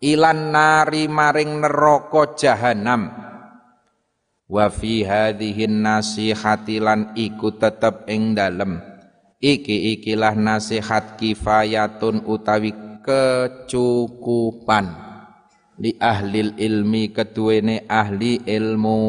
Ilan 0.00 0.56
nari 0.56 1.04
maring 1.04 1.60
neraka 1.60 2.32
jahanam. 2.32 3.12
Wa 4.48 4.72
fi 4.72 5.04
hadhihi 5.04 5.68
nasihati 5.68 6.80
lan 6.80 7.12
iku 7.12 7.52
tetep 7.60 8.08
ing 8.08 8.32
dalem. 8.32 8.80
Iki 9.36 10.00
ikilah 10.00 10.32
nasihat 10.32 11.20
kifayatun 11.20 12.24
utawi 12.24 12.72
kecukupan 13.04 15.03
li 15.78 15.94
ahli 15.98 16.54
ilmi 16.54 17.10
keduwene 17.10 17.86
ahli 17.90 18.42
ilmu. 18.46 19.00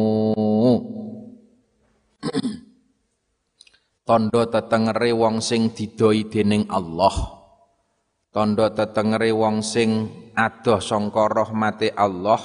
Tondo 4.06 4.42
tetengere 4.50 5.10
wong 5.14 5.42
sing 5.42 5.74
didoi 5.74 6.30
dening 6.30 6.70
Allah. 6.70 7.14
Tondo 8.30 8.70
tetengere 8.74 9.34
wong 9.34 9.66
sing 9.66 9.90
adoh 10.38 10.82
sangka 10.82 11.26
rahmate 11.26 11.90
Allah. 11.94 12.42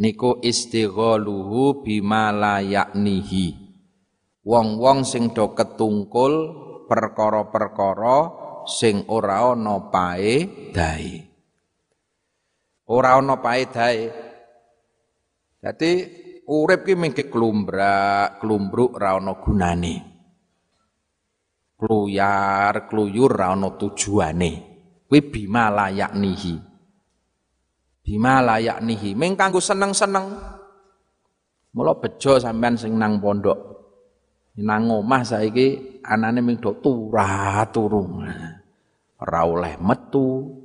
Niku 0.00 0.40
istighaluhu 0.42 1.84
bima 1.84 2.32
la 2.34 2.58
yaknihi. 2.58 3.70
Wong-wong 4.40 5.04
sing 5.04 5.36
do 5.36 5.52
ketungkul 5.52 6.32
perkara-perkara 6.88 8.18
sing 8.64 9.04
ora 9.12 9.52
ana 9.52 9.92
paedahe 9.92 11.29
ora 12.90 13.14
ana 13.14 13.38
paedahe 13.38 14.10
dadi 15.62 15.90
urip 16.50 16.82
ki 16.82 16.94
mengke 16.98 17.30
klumbrak 17.30 18.42
klumbruk 18.42 18.98
ora 18.98 19.16
ana 19.16 19.38
gunane. 19.38 19.96
Kluyar 21.80 22.90
kluyur 22.90 23.32
ora 23.32 23.54
ana 23.54 23.72
tujuane. 23.78 24.52
Kuwi 25.08 25.20
bima 25.26 25.70
layaknihi 25.72 26.70
bima 28.10 28.42
layak 28.42 28.82
nihi. 28.82 29.14
Ming 29.14 29.38
kanggo 29.38 29.62
seneng-seneng. 29.62 30.26
Mula 31.70 31.94
bejo 32.02 32.42
sampean 32.42 32.74
sing 32.74 32.98
nang 32.98 33.22
pondok. 33.22 33.58
Nang 34.60 34.90
omah 34.90 35.22
saiki 35.22 36.02
anane 36.02 36.42
ming 36.42 36.58
do 36.58 36.74
turah 36.82 37.62
turu 37.70 38.18
ora 39.20 39.40
oleh 39.46 39.78
metu 39.78 40.58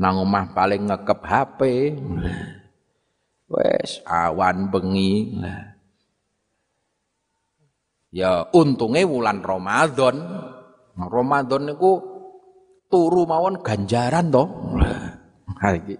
nang 0.00 0.24
omah 0.24 0.56
paling 0.56 0.88
ngekep 0.88 1.20
HP 1.20 1.60
wes 3.52 4.00
awan 4.08 4.72
bengi 4.72 5.36
ya 8.08 8.48
untunge 8.56 9.04
wulan 9.04 9.44
Ramadan 9.44 10.16
Ramadan 10.96 11.68
niku 11.68 12.00
turu 12.88 13.28
mawon 13.28 13.60
ganjaran 13.60 14.32
to 14.32 14.44
iki 15.60 15.96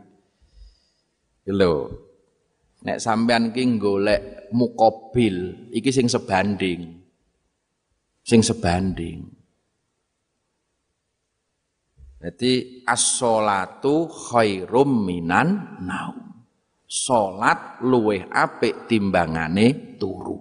Lho. 1.51 1.91
Nek 2.81 3.01
sampean 3.03 3.53
ki 3.53 3.77
golek 3.77 4.49
mukobil, 4.57 5.69
iki 5.75 5.91
sing 5.93 6.09
sebanding. 6.09 7.01
Sing 8.25 8.41
sebanding. 8.41 9.40
Jadi 12.21 12.85
as-sholatu 12.85 14.07
khairum 14.09 15.09
minan 15.09 15.81
naum. 15.81 16.45
Salat 16.85 17.81
luweh 17.81 18.29
apik 18.29 18.85
timbangane 18.91 19.97
turu. 19.97 20.37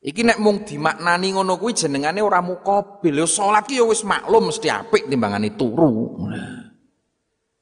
Iki 0.00 0.22
nek 0.24 0.38
mung 0.40 0.64
dimaknani 0.64 1.36
ngono 1.36 1.60
kuwi 1.60 1.76
jenengane 1.76 2.24
ora 2.24 2.40
mukobil. 2.40 3.20
Yo 3.20 3.28
salat 3.28 3.68
ki 3.68 3.84
yo 3.84 3.92
wis 3.92 4.00
maklum 4.00 4.48
mesti 4.48 4.72
apik 4.72 5.12
timbangane 5.12 5.52
turu. 5.60 6.16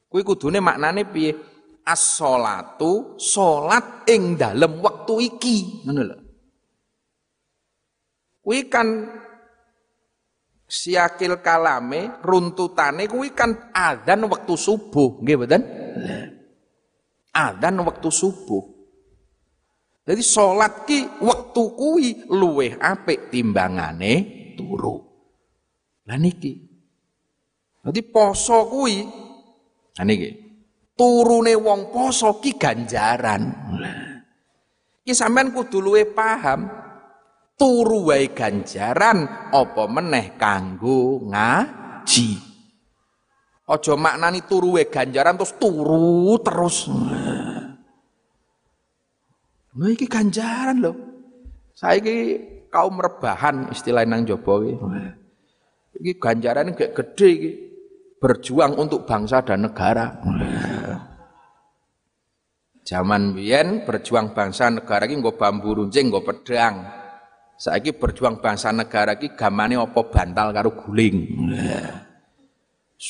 Kuwi 0.07 0.23
kudune 0.23 0.63
maknane 0.63 1.03
piye? 1.11 1.59
as-sholatu 1.89 3.17
salat 3.17 4.05
ing 4.13 4.37
dalem 4.37 4.85
wektu 4.85 5.15
iki 5.25 5.89
ngono 5.89 6.03
lho 6.05 6.17
kuwi 8.45 8.69
kan 8.69 8.87
siakil 10.69 11.41
kalame 11.41 12.21
runtutane 12.21 13.09
kuwi 13.09 13.33
kan 13.33 13.73
adzan 13.73 14.29
wektu 14.29 14.55
subuh 14.55 15.25
nggih 15.25 15.37
mboten? 15.41 15.63
Adzan 17.33 17.81
wektu 17.81 18.13
subuh. 18.13 18.63
Jadi 20.05 20.23
salat 20.25 20.85
ki 20.85 21.25
wektu 21.25 21.73
kuwi 21.73 22.29
luweh 22.29 22.77
apik 22.77 23.33
timbangane 23.33 24.13
turu. 24.57 25.01
Lah 26.05 26.21
niki. 26.21 26.53
Jadi 27.89 28.01
poso 28.05 28.69
kuwi 28.69 28.97
nah 29.97 30.05
niki. 30.05 30.31
Turune 30.99 31.55
wong 31.57 31.89
poso 31.95 32.37
ki 32.43 32.61
ganjaran. 32.61 33.43
Ki 35.05 35.13
sampean 35.17 35.55
kudu 35.57 35.81
paham 36.13 36.88
turu 37.59 38.09
wae 38.09 38.31
ganjaran 38.31 39.51
apa 39.51 39.85
meneh 39.91 40.39
kanggo 40.39 41.27
ngaji. 41.27 42.31
Aja 43.69 43.95
maknani 43.99 44.47
turu 44.47 44.79
wae 44.79 44.87
ganjaran 44.89 45.37
terus 45.37 45.53
turu 45.59 46.39
terus. 46.41 46.89
Lho 49.75 49.87
iki 49.91 50.07
ganjaran 50.07 50.81
lho. 50.81 50.93
Saiki 51.75 52.17
kaum 52.71 52.97
rebahan 53.03 53.75
istilah 53.75 54.07
nang 54.07 54.25
iki. 54.25 54.73
Iki 55.99 56.13
ganjaran 56.17 56.73
gak 56.73 56.95
gede 56.95 57.29
iki. 57.29 57.51
Berjuang 58.19 58.75
untuk 58.75 59.07
bangsa 59.07 59.47
dan 59.47 59.63
negara. 59.63 60.19
Zaman 62.83 63.37
biyen 63.37 63.87
berjuang 63.87 64.35
bangsa 64.35 64.75
negara 64.75 65.07
iki 65.07 65.23
nggo 65.23 65.39
bambu 65.39 65.71
runcing, 65.79 66.11
nggo 66.11 66.27
pedang. 66.27 66.98
Saiki 67.59 67.91
berjuang 67.99 68.39
bangsa 68.39 68.71
negara 68.71 69.19
iki 69.19 69.35
gamane 69.35 69.75
apa 69.75 70.07
bantal 70.07 70.55
karo 70.55 70.79
guling. 70.79 71.19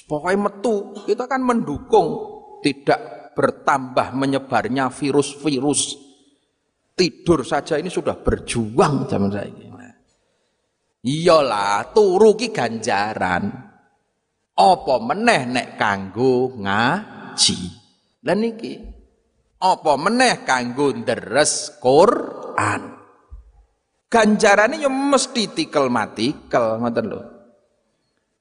Pokoknya 0.09 0.49
metu, 0.49 0.97
kita 1.05 1.29
kan 1.29 1.45
mendukung 1.45 2.09
tidak 2.65 3.33
bertambah 3.37 4.17
menyebarnya 4.17 4.89
virus-virus. 4.89 6.01
Tidur 6.97 7.45
saja 7.45 7.77
ini 7.77 7.93
sudah 7.93 8.17
berjuang 8.17 9.05
zaman 9.05 9.31
saya 9.31 9.47
ini. 9.53 9.69
Iyalah, 10.99 11.95
turu 11.95 12.35
ki 12.35 12.51
ganjaran. 12.51 13.45
Apa 14.59 14.95
meneh 14.99 15.47
nek 15.47 15.69
kanggo 15.79 16.59
ngaji. 16.59 17.59
Dan 18.19 18.43
iki 18.43 18.75
apa 19.63 19.93
meneh 19.95 20.43
kanggo 20.43 20.91
deres 20.91 21.79
Quran. 21.79 22.98
Ganjarane 24.09 24.81
ya 24.81 24.89
mesti 24.89 25.53
tikel 25.53 25.93
matikel 25.93 26.81
ngoten 26.81 27.05
lho. 27.13 27.21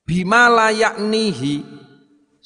Bima 0.08 0.48
layaknihi 0.48 1.78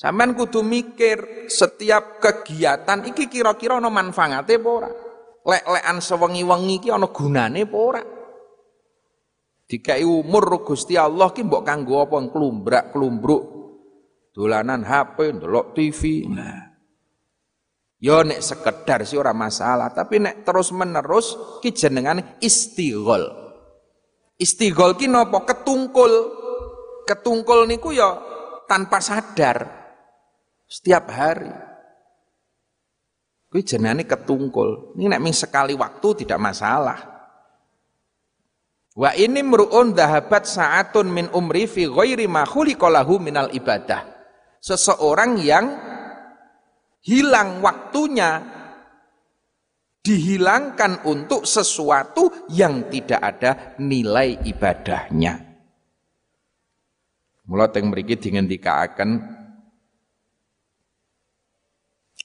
Sampean 0.02 0.34
kudu 0.34 0.66
mikir 0.66 1.46
setiap 1.46 2.18
kegiatan 2.18 3.06
iki 3.06 3.30
kira-kira 3.30 3.78
ana 3.78 3.94
manfaate 3.94 4.58
apa 4.58 4.70
ora? 4.74 4.90
Lek-lekan 5.46 5.98
sewengi-wengi 6.02 6.82
iki 6.82 6.90
ana 6.90 7.06
gunane 7.14 7.70
apa 7.70 7.78
ora? 7.78 8.02
Dikai 9.70 10.02
umur 10.02 10.66
Gusti 10.66 10.98
Allah 10.98 11.30
ki 11.30 11.46
mbok 11.46 11.62
kanggo 11.62 12.02
apa 12.02 12.18
klumbrak-klumbruk 12.34 13.44
dolanan 14.34 14.82
HP, 14.82 15.38
ndelok 15.38 15.78
TV. 15.78 16.26
Nah. 16.34 16.71
Yo 18.02 18.26
nek 18.26 18.42
sekedar 18.42 19.06
sih 19.06 19.14
ora 19.14 19.30
masalah, 19.30 19.94
tapi 19.94 20.18
nek 20.18 20.42
terus 20.42 20.74
menerus 20.74 21.38
ki 21.62 21.70
jenengan 21.70 22.18
istighol. 22.42 23.30
Istighol 24.42 24.98
ki 24.98 25.06
napa 25.06 25.46
ketungkul. 25.46 26.42
Ketungkul 27.06 27.70
niku 27.70 27.94
ya 27.94 28.18
tanpa 28.66 28.98
sadar. 29.06 29.70
Setiap 30.66 31.14
hari. 31.14 31.54
Kuwi 33.54 33.62
jenenge 33.62 34.10
ketungkul. 34.10 34.98
Ini 34.98 35.14
nek 35.14 35.22
ming 35.22 35.38
sekali 35.38 35.78
waktu 35.78 36.26
tidak 36.26 36.42
masalah. 36.42 36.98
Wa 38.98 39.14
ini 39.14 39.46
mru'un 39.46 39.94
dhahabat 39.94 40.50
sa'atun 40.50 41.06
min 41.06 41.30
umri 41.38 41.70
fi 41.70 41.86
ghairi 41.86 42.26
ma 42.26 42.50
khuliqalahu 42.50 43.22
minal 43.22 43.54
ibadah. 43.54 44.10
Seseorang 44.58 45.38
yang 45.38 45.91
hilang 47.02 47.62
waktunya 47.66 48.42
dihilangkan 50.02 51.06
untuk 51.06 51.46
sesuatu 51.46 52.50
yang 52.50 52.90
tidak 52.90 53.22
ada 53.22 53.52
nilai 53.78 54.42
ibadahnya. 54.50 55.38
Mula 57.46 57.70
teng 57.70 57.94
mriki 57.94 58.18
dingendikaken 58.18 59.22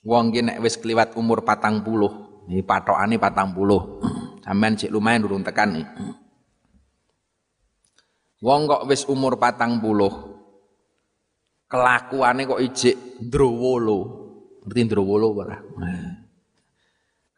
wong 0.06 0.30
ki 0.30 0.40
nek 0.46 0.62
wis 0.62 0.78
kliwat 0.78 1.18
umur 1.18 1.42
patang 1.42 1.82
puluh, 1.82 2.44
ini 2.46 2.62
patokane 2.62 3.18
patang 3.18 3.52
puluh, 3.52 4.00
sampean 4.44 4.78
cek 4.78 4.92
lumayan 4.92 5.26
durung 5.26 5.42
tekan 5.44 5.76
nih. 5.76 5.86
Wong 8.40 8.70
kok 8.70 8.86
wis 8.86 9.02
umur 9.10 9.36
patang 9.36 9.82
puluh, 9.82 10.12
kelakuane 11.66 12.46
kok 12.46 12.62
ijik 12.62 12.96
ndrowolo, 13.26 14.25
ngerti 14.66 14.80
ndrowolo 14.82 15.26
ora? 15.30 15.56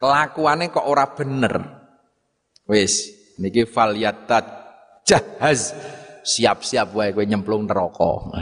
Kelakuane 0.01 0.73
kok 0.73 0.87
ora 0.89 1.05
bener. 1.13 1.53
Wis, 2.65 3.13
niki 3.37 3.69
falyatat 3.69 4.45
jahaz. 5.05 5.77
Siap-siap 6.19 6.93
wae 6.93 7.15
kowe 7.15 7.23
nyemplung 7.23 7.63
neraka. 7.63 8.35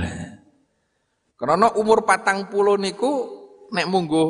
Karena 1.38 1.70
umur 1.78 2.04
patang 2.04 2.50
puluh 2.50 2.76
niku 2.76 3.30
nek 3.70 3.86
munggu 3.86 4.26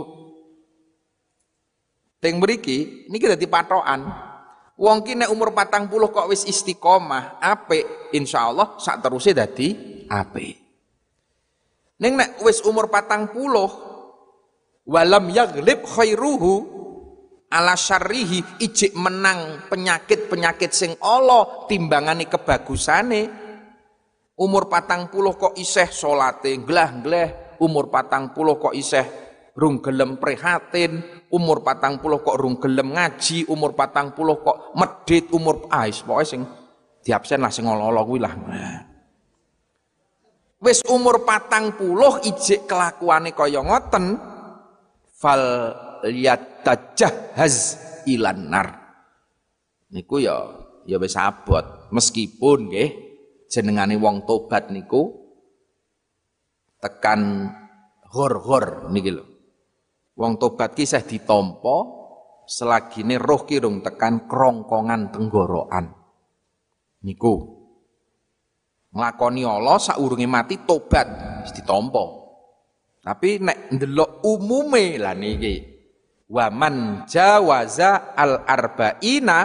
teng 2.20 2.44
mriki 2.44 3.08
niki 3.08 3.26
dadi 3.26 3.48
patokan. 3.48 4.04
Wong 4.78 5.02
ki 5.02 5.18
nek 5.18 5.32
umur 5.34 5.56
patang 5.58 5.90
puluh 5.90 6.14
kok 6.14 6.30
wis 6.30 6.46
istiqomah, 6.46 7.42
apik, 7.42 8.14
insyaallah 8.14 8.78
sak 8.78 9.02
teruse 9.02 9.34
dadi 9.34 9.74
apik. 10.06 10.54
Ning 11.98 12.14
nek 12.14 12.44
wis 12.46 12.62
umur 12.62 12.92
patang 12.92 13.32
puluh 13.32 13.87
walam 14.88 15.28
yaglib 15.30 15.84
khairuhu 15.84 16.54
ala 17.52 17.76
syarrihi. 17.76 18.64
Ijik 18.64 18.96
menang 18.96 19.68
penyakit-penyakit 19.68 20.72
sing 20.72 20.96
Allah 21.04 21.68
timbangane 21.68 22.26
kebagusane. 22.26 23.46
Umur 24.38 24.70
patang 24.70 25.10
puluh 25.10 25.34
kok 25.34 25.58
iseh 25.58 25.90
solate 25.90 26.54
glah-glah 26.62 27.58
umur 27.58 27.90
patang 27.90 28.38
puluh 28.38 28.62
kok 28.62 28.72
iseh 28.72 29.06
rung 29.58 29.82
gelem 29.82 30.22
prihatin. 30.22 31.02
Umur 31.34 31.66
patang 31.66 31.98
puluh 31.98 32.22
kok 32.22 32.38
rung 32.38 32.62
gelem 32.62 32.94
ngaji. 32.94 33.50
Umur 33.50 33.74
patang 33.74 34.14
puluh 34.14 34.38
kok 34.40 34.78
medit. 34.78 35.34
Umur 35.34 35.66
ais 35.74 36.06
pokoknya 36.06 36.30
sing 36.30 36.42
diabsen 37.02 37.42
lah 37.42 37.50
sing 37.50 37.66
olo 37.66 37.90
kuwi 38.06 38.20
lah. 38.22 38.34
Wis 40.62 40.86
umur 40.86 41.26
patang 41.26 41.74
puluh 41.74 42.22
ijik 42.22 42.70
kelakuane 42.70 43.34
kaya 43.34 43.66
ngoten 43.66 44.37
fal 45.18 45.74
yatajahhaz 46.06 47.56
ilan 48.06 48.40
nar. 48.54 48.68
Niku 49.90 50.22
ya 50.22 50.38
ya 50.86 51.02
wis 51.02 51.18
abot. 51.18 51.90
Meskipun 51.90 52.70
nggih 52.70 52.90
jenengane 53.50 53.98
wong 53.98 54.30
tobat 54.30 54.70
niku 54.70 55.12
tekan 56.78 57.50
hor-hor 58.14 58.94
niki 58.94 59.12
lho. 59.12 59.26
Wong 60.18 60.38
tobat 60.38 60.78
ki 60.78 60.86
sah 60.86 61.02
ditampa 61.02 61.98
selagine 62.48 63.18
roh 63.18 63.44
ki 63.44 63.62
rung 63.62 63.82
tekan 63.82 64.30
krongkongan 64.30 65.10
tenggorokan. 65.10 65.86
Niku. 67.02 67.58
Nglakoni 68.98 69.46
Allah 69.46 69.78
saurunge 69.78 70.26
mati 70.26 70.62
tobat 70.62 71.08
wis 71.46 71.54
ditampa. 71.54 72.27
Tapi 73.08 73.40
nek 73.40 73.72
ndelok 73.72 74.20
umume 74.28 75.00
lah 75.00 75.16
niki 75.16 75.64
wa 76.28 76.52
man 76.52 77.08
jawaza 77.08 78.12
al 78.12 78.44
arba'ina 78.44 79.38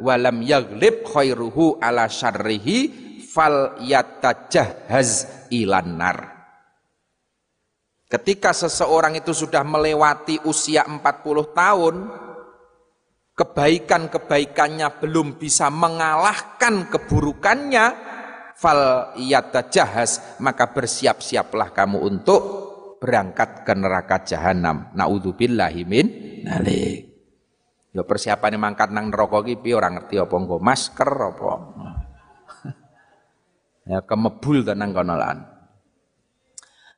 walam 0.00 0.40
yaglib 0.40 1.04
khairuhu 1.04 1.84
ala 1.84 2.08
syarrihi 2.08 2.88
fal 3.28 3.76
yatajahhaz 3.84 5.44
ilan 5.52 6.00
nar. 6.00 6.18
Ketika 8.08 8.56
seseorang 8.56 9.20
itu 9.20 9.36
sudah 9.36 9.60
melewati 9.68 10.40
usia 10.48 10.88
40 10.88 11.04
tahun, 11.52 11.94
kebaikan-kebaikannya 13.36 14.88
belum 15.02 15.36
bisa 15.36 15.68
mengalahkan 15.68 16.88
keburukannya, 16.88 17.84
fal 18.56 19.12
yatajahaz, 19.18 20.40
maka 20.40 20.72
bersiap-siaplah 20.72 21.74
kamu 21.74 21.98
untuk 22.00 22.63
berangkat 23.04 23.68
ke 23.68 23.76
neraka 23.76 24.24
jahanam. 24.24 24.88
Naudzubillahi 24.96 25.84
min 25.84 26.06
nalik. 26.48 27.12
Ya 27.92 28.00
persiapan 28.02 28.56
mangkat 28.56 28.88
nang 28.88 29.12
neraka 29.12 29.44
ki 29.44 29.60
piye 29.60 29.76
ora 29.76 29.92
ngerti 29.92 30.16
apa 30.16 30.32
nggo 30.32 30.56
masker 30.56 31.10
apa. 31.12 31.52
ya 33.92 34.00
kemebul 34.08 34.64
tenang 34.64 34.96
kono 34.96 35.14
lan. 35.20 35.38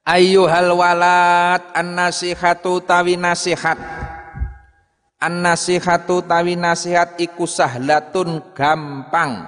Ayyuhal 0.06 0.70
walad 0.78 1.74
an-nasihatu 1.74 2.86
tawi 2.86 3.18
nasihat. 3.18 3.74
An-nasihatu 5.18 6.22
tawi 6.22 6.54
nasihat 6.54 7.18
iku 7.18 7.50
sahlatun 7.50 8.54
gampang. 8.54 9.42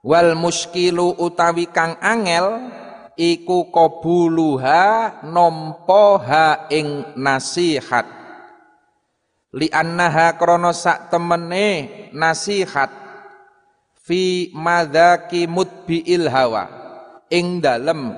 Wal 0.00 0.32
muskilu 0.32 1.12
utawi 1.20 1.68
kang 1.68 2.00
angel 2.00 2.79
iku 3.20 3.68
qabuluha 3.68 5.20
nampa 5.28 6.06
ha 6.24 6.46
ing 6.72 7.12
nasihat. 7.20 8.08
Li 9.52 9.68
annaha 9.68 10.40
krana 10.40 10.72
sak 10.72 11.12
temene 11.12 12.08
nasihat. 12.16 12.88
Fi 14.00 14.48
madzaki 14.56 15.44
mutbiil 15.44 16.32
hawa. 16.32 16.64
Ing 17.28 17.60
dalem 17.60 18.10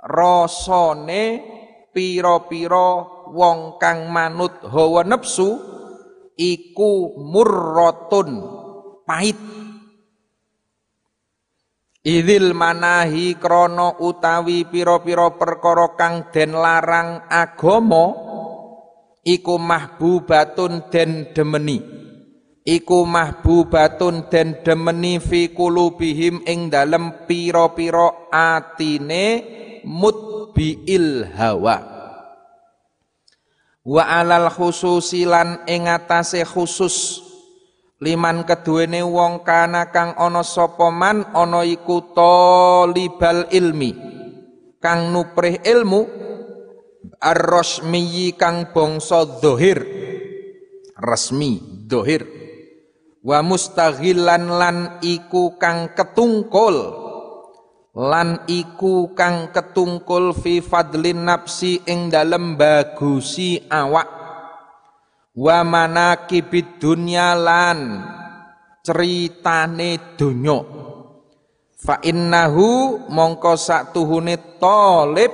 rasane 0.00 1.42
pira-pira 1.90 3.02
wong 3.34 3.82
kang 3.82 4.08
manut 4.14 4.62
hawa 4.62 5.02
nafsu 5.02 5.58
iku 6.38 7.18
murratun 7.20 8.30
pahit 9.04 9.36
Idil 12.06 12.54
manahi 12.54 13.34
krono 13.34 13.98
utawi 13.98 14.62
piro-piro 14.70 15.34
perkara 15.34 15.98
kang 15.98 16.30
den 16.30 16.54
larang 16.54 17.26
agama 17.26 18.14
iku 19.26 19.58
mahbubatun 19.58 20.86
den 20.86 21.34
demeni. 21.34 21.82
Iku 22.62 23.02
mahbubatun 23.02 24.30
den 24.30 24.62
demeni 24.62 25.18
fi 25.18 25.50
kulubihim 25.50 26.46
ing 26.46 26.70
dalem 26.70 27.26
piro-piro 27.26 28.30
atine 28.30 29.42
mutbiil 29.82 31.26
hawa. 31.34 31.76
Wa 33.82 34.02
alal 34.22 34.46
khususilan 34.54 35.66
ing 35.66 35.90
atase 35.90 36.46
khusus 36.46 37.25
liman 37.96 38.44
keduwene 38.44 39.00
wong 39.00 39.40
kana 39.40 39.88
kang 39.88 40.12
ana 40.20 40.44
sapa 40.44 40.92
man 40.92 41.24
ana 41.32 41.64
iku 41.64 42.12
talibal 42.12 43.48
ilmi. 43.48 43.92
Kang 44.76 45.10
nuprih 45.10 45.64
ilmu 45.64 46.04
ar-rasmi 47.16 48.36
kang 48.36 48.70
bangsa 48.70 49.24
dhahir. 49.40 49.80
Resmi 50.96 51.84
dhahir. 51.88 52.22
Wa 53.26 53.42
mustaghillan 53.42 54.46
lan 54.46 54.76
iku 55.02 55.58
kang 55.58 55.96
ketungkul. 55.96 57.04
Lan 57.96 58.44
iku 58.44 59.16
kang 59.16 59.50
ketungkul 59.56 60.36
fi 60.36 60.60
fadlin 60.60 61.24
nafsi 61.24 61.80
ing 61.88 62.12
dalem 62.12 62.60
bagusi 62.60 63.64
awak 63.72 64.15
wa 65.36 65.60
manakibid 65.60 66.80
dunya 66.80 67.36
lan 67.36 68.00
ceritane 68.80 70.16
donya. 70.16 70.58
Fa 71.76 72.00
innahu 72.00 73.04
mongko 73.12 73.54
tuhune 73.92 74.56
talib 74.56 75.30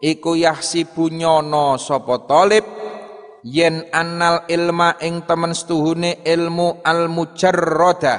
iku 0.00 0.34
yahsibu 0.34 1.12
nyono 1.12 1.76
sapa 1.76 2.24
talib 2.24 2.64
yen 3.44 3.86
annal 3.92 4.48
ilma 4.48 4.96
ing 5.04 5.28
temen 5.28 5.52
setuhune 5.52 6.24
ilmu 6.24 6.80
al 6.80 7.12
mujarrada 7.12 8.16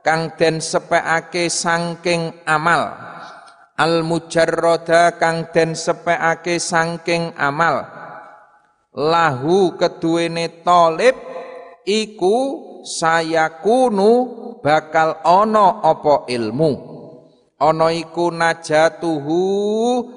kang 0.00 0.32
den 0.40 0.64
sepeake 0.64 1.52
sangking 1.52 2.32
amal. 2.48 3.04
Al 3.76 4.00
mujarroda 4.00 5.20
kang 5.20 5.52
den 5.52 5.76
sepeake 5.76 6.56
sangking 6.56 7.36
amal 7.36 7.95
lahu 8.96 9.76
keduwene 9.76 10.64
tolib 10.64 11.16
iku 11.84 12.36
sayakunu 12.82 14.10
bakal 14.64 15.20
ono 15.22 15.84
opo 15.84 16.24
ilmu. 16.26 16.96
Ono 17.56 17.88
iku 17.88 18.28
najatuhu 18.32 19.40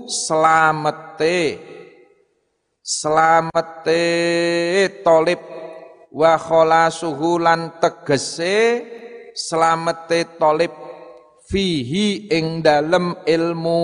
selamete 0.07 1.59
selamete 2.83 4.03
tolib 5.05 5.39
wa 6.11 6.35
kholasuhu 6.35 7.39
lan 7.39 7.79
tegese 7.79 8.83
slamete 9.35 10.35
tolib 10.35 10.73
fihi 11.47 12.27
ing 12.27 12.59
dalem 12.59 13.15
ilmu 13.23 13.83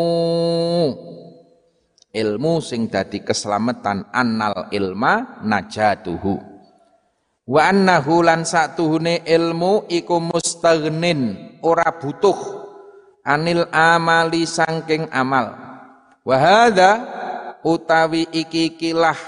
ilmu 2.16 2.64
sing 2.64 2.88
dadi 2.88 3.20
keselamatan 3.20 4.08
annal 4.16 4.72
ilma 4.72 5.44
najatuhu. 5.44 6.40
Wa 7.46 7.70
annahu 7.70 8.24
lan 8.24 8.48
satuhune 8.48 9.28
ilmu 9.28 9.92
iku 9.92 10.18
mustaghnin 10.24 11.36
ora 11.62 12.00
butuh 12.00 12.40
anil 13.28 13.68
amali 13.70 14.48
sangking 14.48 15.12
amal. 15.12 15.52
Wa 16.24 16.36
hadza 16.40 16.92
utawi 17.62 18.26
iki 18.32 18.80
kilah 18.80 19.20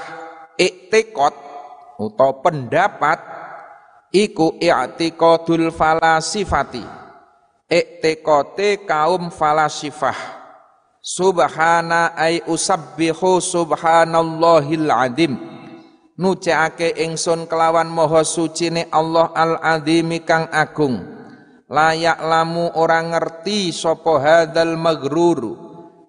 iktikot 0.58 1.36
atau 1.98 2.32
pendapat 2.42 3.18
iku 4.14 4.58
i'tiqadul 4.58 5.74
falasifati 5.74 6.86
i'tiqate 7.70 8.86
kaum 8.86 9.34
falasifah 9.34 10.37
subhana 11.08 12.12
ay 12.20 12.44
usabbihu 12.44 13.40
subhanallahil 13.40 14.92
adim. 14.92 15.40
Nucake 16.20 16.98
ingsun 17.00 17.48
kelawan 17.48 17.88
maha 17.88 18.28
sucine 18.28 18.92
Allah 18.92 19.32
al 19.32 19.56
azimi 19.64 20.20
kang 20.28 20.52
agung. 20.52 21.00
Layak 21.72 22.20
lamu 22.20 22.74
orang 22.76 23.16
ngerti 23.16 23.72
sapa 23.72 24.20
hadzal 24.20 24.76
maghrur 24.76 25.56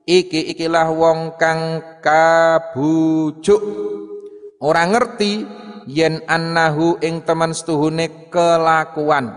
iki 0.09 0.57
ikilah 0.57 0.89
wong 0.91 1.39
kang 1.39 2.01
kabujuk. 2.03 3.63
Orang 4.59 4.97
ngerti 4.97 5.47
yen 5.87 6.25
annahu 6.27 6.99
ing 7.05 7.23
teman 7.23 7.55
setuhune 7.55 8.33
kelakuan. 8.33 9.31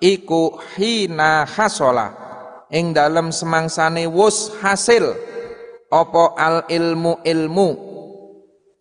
Iku 0.00 0.58
hina 0.74 1.44
hasola 1.44 2.25
ing 2.70 2.94
dalam 2.94 3.30
semangsane 3.30 4.06
wus 4.06 4.54
hasil. 4.62 5.14
Opo 5.86 6.34
al 6.34 6.66
ilmu 6.66 7.22
ilmu? 7.22 7.68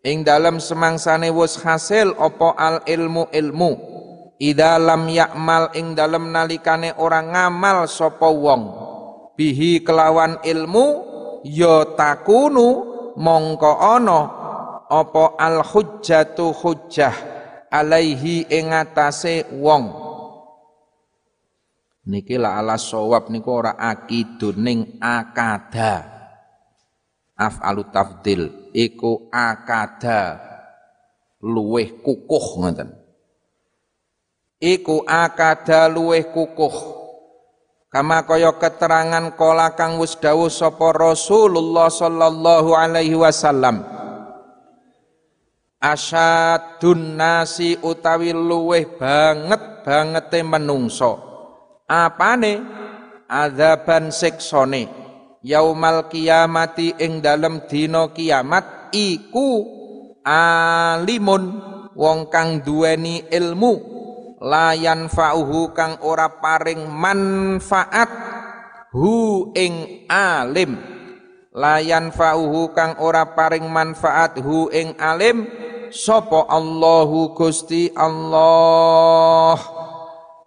Ing 0.06 0.26
dalam 0.26 0.58
semangsane 0.58 1.30
wus 1.30 1.62
hasil 1.62 2.14
opo 2.18 2.54
al 2.58 2.82
ilmu 2.86 3.30
ilmu? 3.30 3.72
Idalam 4.36 5.08
yakmal 5.08 5.72
ing 5.78 5.96
dalam 5.96 6.34
nalikane 6.34 6.92
orang 7.00 7.32
ngamal 7.32 7.88
sopo 7.88 8.30
wong. 8.36 8.64
Bihi 9.36 9.84
kelawan 9.84 10.44
ilmu 10.44 10.86
yo 11.46 11.86
ya 11.86 11.94
takunu 11.94 12.68
mongko 13.16 13.72
ono 13.80 14.22
apa 14.90 15.38
al 15.38 15.62
hujjatu 15.62 16.52
hujjah 16.52 17.14
alaihi 17.70 18.50
ing 18.50 18.74
atase 18.74 19.46
wong 19.62 20.05
niki 22.06 22.38
la 22.38 22.62
ala 22.62 22.78
sawab 22.78 23.34
niku 23.34 23.50
ora 23.50 23.74
akidun 23.76 24.56
ning 24.62 24.80
akada. 25.02 26.14
Afalu 27.36 27.92
tafdil 27.92 28.72
iku 28.72 29.28
akada. 29.34 30.40
Luweh 31.44 32.00
kukuh 32.00 32.46
ngoten. 32.64 32.90
Iku 34.62 35.04
akada 35.04 35.92
luweh 35.92 36.32
kukuh. 36.32 37.04
Kama 37.92 38.24
kaya 38.28 38.56
keterangan 38.56 39.36
kala 39.40 39.72
kang 39.76 40.00
wis 40.00 40.20
dawuh 40.20 40.52
sapa 40.52 40.96
Rasulullah 40.96 41.88
sallallahu 41.92 42.76
alaihi 42.76 43.16
wasallam. 43.16 43.84
Asyadun 45.80 47.20
nasi 47.20 47.78
utawi 47.78 48.34
luweh 48.34 48.98
banget 48.98 49.86
bangete 49.86 50.42
menungso 50.42 51.35
apane? 51.90 52.62
Azaban 53.26 54.14
siksone 54.14 55.06
yaumal 55.46 56.10
kiamati 56.10 56.98
ing 56.98 57.22
dalem 57.22 57.70
dina 57.70 58.10
kiamat 58.10 58.90
iku 58.90 59.62
alimun 60.26 61.44
wong 61.94 62.34
kang 62.34 62.66
duweni 62.66 63.30
ilmu. 63.30 63.94
Layan 64.46 65.08
fauhu 65.10 65.72
kang 65.74 65.98
ora 66.06 66.28
paring 66.38 66.86
manfaat 66.92 68.12
hu 68.94 69.50
ing 69.58 70.06
alim. 70.12 70.76
Layan 71.56 72.12
fauhu 72.12 72.76
kang 72.76 73.00
ora 73.00 73.32
paring 73.34 73.66
manfaat 73.66 74.38
hu 74.38 74.70
ing 74.70 74.94
alim. 75.02 75.48
Sapa 75.90 76.52
Allahu 76.52 77.32
Gusti 77.34 77.88
Allah 77.96 79.85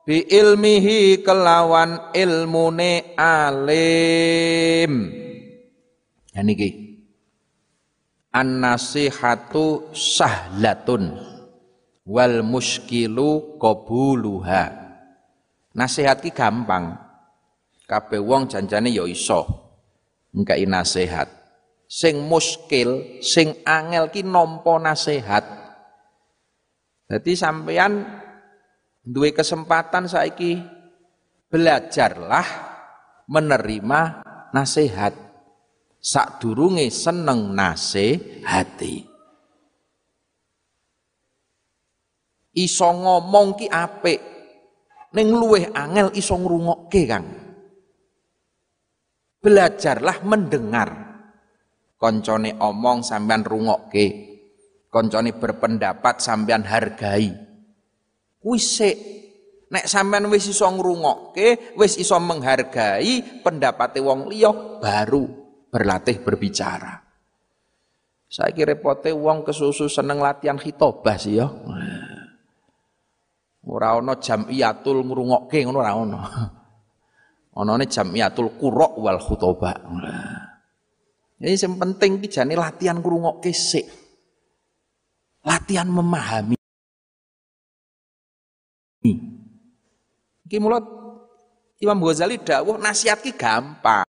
bi 0.09 0.25
ilmihi 0.25 1.21
kelawan 1.21 2.17
ilmune 2.17 3.13
alim. 3.21 4.93
Ya 6.33 6.41
niki. 6.41 6.97
An 8.33 8.65
nasihatu 8.65 9.93
sahlatun 9.93 11.13
wal 12.09 12.41
muskilu 12.41 13.61
qabuluha. 13.61 14.73
Nasihat 15.77 16.25
ki 16.25 16.33
gampang. 16.33 16.97
Kabeh 17.85 18.21
wong 18.21 18.49
janjane 18.49 18.89
ya 18.89 19.05
iso 19.05 19.45
ngkai 20.33 20.65
nasihat. 20.65 21.29
Sing 21.89 22.21
muskil, 22.21 23.21
sing 23.25 23.57
angel 23.65 24.13
ki 24.13 24.21
nampa 24.25 24.77
nasihat. 24.77 25.41
Jadi 27.09 27.33
sampean 27.33 28.05
duwe 29.09 29.33
kesempatan 29.33 30.05
saiki 30.05 30.61
belajarlah 31.49 32.47
menerima 33.25 34.01
nasihat. 34.53 35.17
Sadurunge 35.99 36.87
seneng 36.95 37.59
nasihati. 37.59 39.03
Iso 42.55 42.91
ngomong 42.95 43.59
ki 43.59 43.67
apik. 43.67 44.21
Ning 45.19 45.35
luweh 45.35 45.75
angel 45.75 46.15
iso 46.15 46.39
ngrungokke, 46.39 47.03
Kang. 47.09 47.27
Belajarlah 49.43 50.23
mendengar 50.23 50.91
koncone 51.99 52.55
omong 52.63 53.03
sampean 53.03 53.43
rungokke 53.43 54.07
koncone 54.87 55.35
berpendapat 55.35 56.23
sampean 56.23 56.63
hargai 56.63 57.48
wis 58.45 58.83
nek 59.69 59.85
sampean 59.85 60.31
wis 60.33 60.49
iso 60.49 60.67
ngrungokke 60.69 61.77
wis 61.77 62.01
iso 62.01 62.17
menghargai 62.17 63.43
pendapate 63.45 64.01
wong 64.01 64.31
liya 64.31 64.51
baru 64.81 65.25
berlatih 65.69 66.25
berbicara. 66.25 67.05
Saya 68.29 68.53
kira 68.53 68.77
repote 68.77 69.09
wong 69.09 69.41
kesusu 69.41 69.89
seneng 69.89 70.21
latihan 70.21 70.61
khitobah 70.61 71.17
sih 71.17 71.41
ya 71.41 71.49
ora 73.69 74.01
ana 74.01 74.17
jamiatul 74.17 75.05
ngrungokke 75.05 75.65
ngono 75.69 75.79
ora 75.81 75.93
ana 75.93 76.21
anane 77.59 77.85
jamiatul 77.85 78.57
qura 78.57 78.89
wal 78.97 79.21
khutobah. 79.21 79.77
Jadi 81.39 81.55
yang 81.55 81.75
penting 81.79 82.19
ki 82.19 82.29
jane 82.33 82.55
latihan 82.59 82.99
ngrungokke 82.99 83.55
sik. 83.55 83.87
Latihan 85.47 85.87
memahami. 85.87 86.58
Iki 90.49 90.59
mulut 90.59 90.85
Imam 91.79 92.03
Ghazali 92.03 92.43
dawuh 92.43 92.81
nasihat 92.81 93.23
ki 93.23 93.37
gampang. 93.39 94.09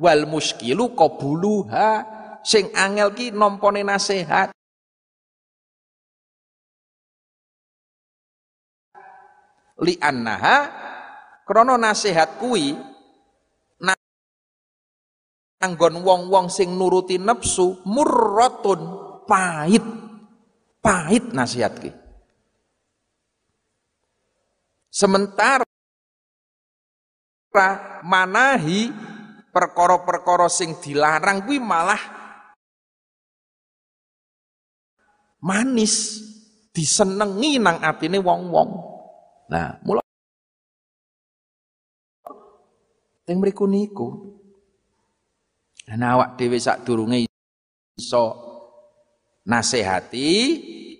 Wal 0.00 0.24
muskilu 0.24 0.96
qabuluha 0.96 2.04
sing 2.46 2.72
angel 2.72 3.12
ki 3.12 3.34
nampane 3.34 3.84
nasihat. 3.84 4.54
Li 9.78 9.94
annaha 10.02 10.56
krana 11.46 11.78
nasihat 11.78 12.40
kuwi 12.42 12.74
anggon 15.58 16.06
wong-wong 16.06 16.46
sing 16.46 16.78
nuruti 16.78 17.18
nafsu 17.18 17.82
murratun 17.82 18.78
pahit 19.26 19.82
pahit 20.78 21.34
nasihat 21.34 21.74
ki 21.82 21.90
Sementara 24.98 25.62
manahi 28.02 28.90
perkara-perkara 29.54 30.50
sing 30.50 30.74
dilarang 30.82 31.46
kuwi 31.46 31.62
malah 31.62 32.02
manis 35.38 36.18
disenengi 36.74 37.62
nang 37.62 37.78
atine 37.78 38.18
wong-wong. 38.18 38.70
Nah, 39.54 39.78
mula 39.86 40.02
teng 43.22 43.38
mriku 43.38 43.70
niku 43.70 44.34
ana 45.86 46.18
awak 46.18 46.34
dhewe 46.34 46.58
sadurunge 46.58 47.30
iso 47.94 48.24
nasehati 49.46 50.26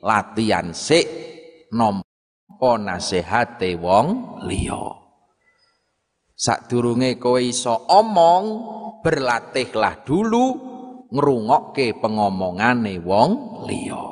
latihan 0.06 0.70
sik 0.70 1.06
nampa 2.48 2.80
nasehate 2.80 3.76
wong 3.76 4.40
liya. 4.48 4.96
Sadurunge 6.32 7.20
kowe 7.20 7.42
iso 7.42 7.76
omong, 7.92 8.44
berlatihlah 9.04 10.02
dulu 10.02 10.46
ngrungokke 11.12 11.98
pengomongane 12.00 12.98
wong 13.04 13.62
liya. 13.68 14.04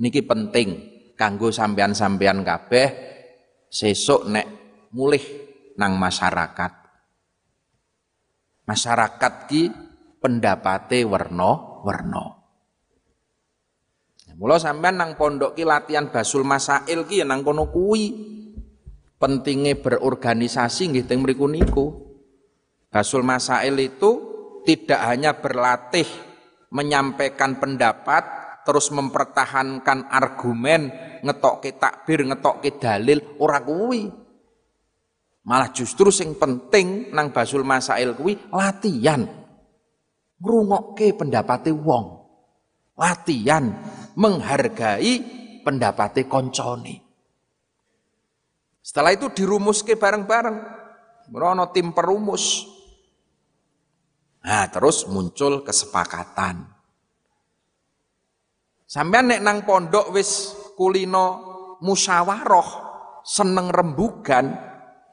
Niki 0.00 0.24
penting 0.24 0.68
kanggo 1.14 1.52
sampean-sampean 1.52 2.40
kabeh 2.40 2.88
sesuk 3.68 4.26
nek 4.32 4.46
mulih 4.96 5.22
nang 5.76 6.00
masyarakat. 6.00 6.72
Masyarakat 8.66 9.34
ki 9.46 9.62
pendapate 10.18 11.06
werna-werna. 11.06 12.45
Mula 14.36 14.60
sampean 14.60 15.00
nang 15.00 15.16
pondok 15.16 15.56
ki 15.56 15.64
latihan 15.64 16.12
basul 16.12 16.44
masail 16.44 17.08
ki 17.08 17.24
ya 17.24 17.26
nang 17.26 17.40
kono 17.40 17.72
kuwi. 17.72 18.36
Pentingnya 19.16 19.80
berorganisasi 19.80 20.92
nggih 20.92 21.08
teng 21.08 21.24
mriku 21.24 21.48
niku. 21.48 22.06
Basul 22.92 23.24
Masail 23.24 23.76
itu 23.80 24.10
tidak 24.64 25.00
hanya 25.08 25.36
berlatih 25.36 26.04
menyampaikan 26.72 27.56
pendapat 27.56 28.24
terus 28.64 28.92
mempertahankan 28.92 30.08
argumen 30.08 30.92
ngetokke 31.24 31.76
takbir 31.80 32.24
ngetokke 32.28 32.76
dalil 32.76 33.40
ora 33.40 33.64
kuwi. 33.64 34.04
Malah 35.48 35.70
justru 35.70 36.12
sing 36.12 36.34
penting 36.36 37.14
nang 37.14 37.30
basul 37.32 37.64
masail 37.64 38.12
kuwi 38.18 38.36
latihan. 38.52 39.24
Ngrungokke 40.36 41.16
pendapate 41.16 41.72
wong. 41.72 42.20
Latihan 42.96 43.70
menghargai 44.16 45.12
pendapate 45.62 46.24
koncone 46.24 47.06
setelah 48.86 49.10
itu 49.10 49.26
dirumus 49.34 49.82
ke 49.82 49.98
bareng-bareng. 49.98 50.58
Merono 51.34 51.74
tim 51.74 51.90
perumus. 51.90 52.70
Nah, 54.46 54.70
terus 54.70 55.10
muncul 55.10 55.66
kesepakatan. 55.66 56.70
Sampai 58.86 59.26
nek 59.26 59.42
nang 59.42 59.66
pondok 59.66 60.14
wis 60.14 60.54
kulino 60.78 61.26
musyawarah, 61.82 62.70
seneng 63.26 63.74
rembugan, 63.74 64.54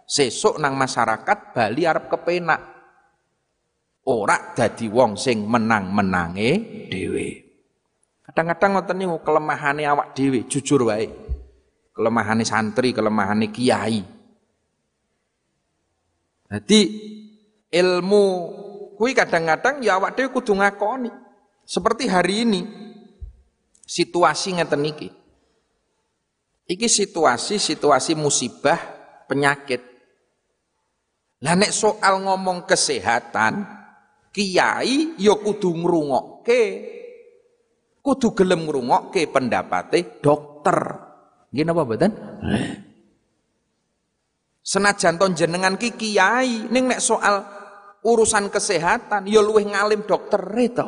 sesuk 0.06 0.62
nang 0.62 0.78
masyarakat 0.78 1.58
Bali 1.58 1.82
arep 1.90 2.14
kepenak. 2.14 2.62
Ora 4.06 4.54
dadi 4.54 4.86
wong 4.86 5.18
sing 5.18 5.50
menang-menange 5.50 6.50
dhewe. 6.94 7.43
Kadang-kadang 8.34 8.82
ngoten 8.82 8.98
niku 8.98 9.18
kelemahane 9.22 9.86
awak 9.86 10.18
dhewe, 10.18 10.50
jujur 10.50 10.90
wae 10.90 11.06
kelemahan 11.94 12.42
santri, 12.42 12.90
kelemahan 12.90 13.46
kiai. 13.54 14.02
Jadi 16.50 16.80
ilmu 17.70 18.26
kui 18.98 19.14
kadang-kadang 19.14 19.86
ya 19.86 20.02
awak 20.02 20.18
dhewe 20.18 20.34
kudu 20.34 20.58
ngakoni. 20.58 21.14
Seperti 21.62 22.10
hari 22.10 22.42
ini 22.42 22.62
situasi 23.86 24.58
ngeten 24.58 24.82
iki. 24.82 25.14
Iki 26.74 26.90
situasi 26.90 27.62
situasi 27.62 28.18
musibah 28.18 28.82
penyakit. 29.30 29.94
Lah 31.46 31.54
nek 31.54 31.70
soal 31.70 32.18
ngomong 32.26 32.66
kesehatan, 32.66 33.62
kiai 34.34 35.22
ya 35.22 35.38
kudu 35.38 35.70
ngrungokke 35.70 36.62
kudu 38.04 38.36
gelem 38.36 38.68
ngrungokke 38.68 39.32
pendapate 39.32 40.20
dokter. 40.20 40.78
Nggih 41.50 41.64
napa 41.64 41.82
mboten? 41.88 42.12
Senajan 44.60 45.16
ton 45.16 45.32
jenengan 45.32 45.80
ki 45.80 45.96
kiai 45.96 46.68
ning 46.68 46.92
nek 46.92 47.00
soal 47.00 47.48
urusan 48.04 48.52
kesehatan 48.52 49.24
ya 49.32 49.40
luwih 49.40 49.64
ngalim 49.72 50.04
dokter 50.04 50.44
to. 50.76 50.88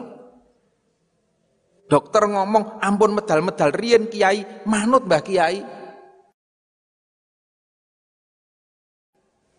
Dokter 1.86 2.26
ngomong 2.26 2.82
ampun 2.82 3.13
medal-medal 3.13 3.70
riyen 3.70 4.09
kiai, 4.09 4.66
manut 4.66 5.05
Mbah 5.05 5.22
Kiai. 5.22 5.61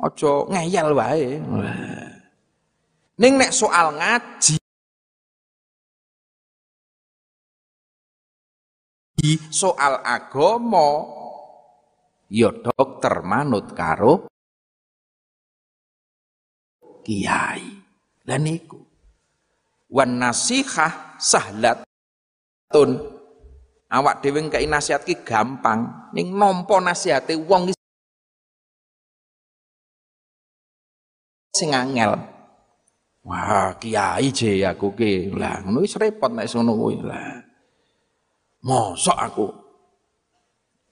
Ojo 0.03 0.51
ngeyel 0.51 0.91
wae. 0.91 1.39
Ning 3.23 3.33
nek 3.39 3.55
soal 3.55 3.95
ngaji 3.95 4.59
soal 9.51 9.99
agama 10.07 11.03
ya 12.31 12.51
dokter 12.55 13.23
manut 13.23 13.75
karo 13.75 14.31
kiai. 17.07 17.67
Lah 18.27 18.39
niku. 18.43 18.83
Wan 19.87 20.19
nasihah 20.19 21.15
sahlatun. 21.23 23.15
Awak 23.87 24.19
dhewe 24.19 24.43
ngkai 24.43 24.67
nasihat 24.67 25.07
ki 25.07 25.23
gampang, 25.23 26.11
ning 26.11 26.35
nampa 26.35 26.83
nasihate 26.83 27.39
wong 27.39 27.71
sing 31.55 31.71
angel. 31.71 32.19
Wah, 33.23 33.79
kiai 33.79 34.35
je 34.35 34.67
aku 34.67 34.91
ki. 34.99 35.31
Lah 35.31 35.63
ngono 35.63 35.87
wis 35.87 35.95
repot 35.95 36.35
nek 36.35 36.51
ngono 36.51 36.75
kuwi. 36.75 36.99
Lah 37.07 37.46
Mosok 38.67 39.15
aku. 39.15 39.47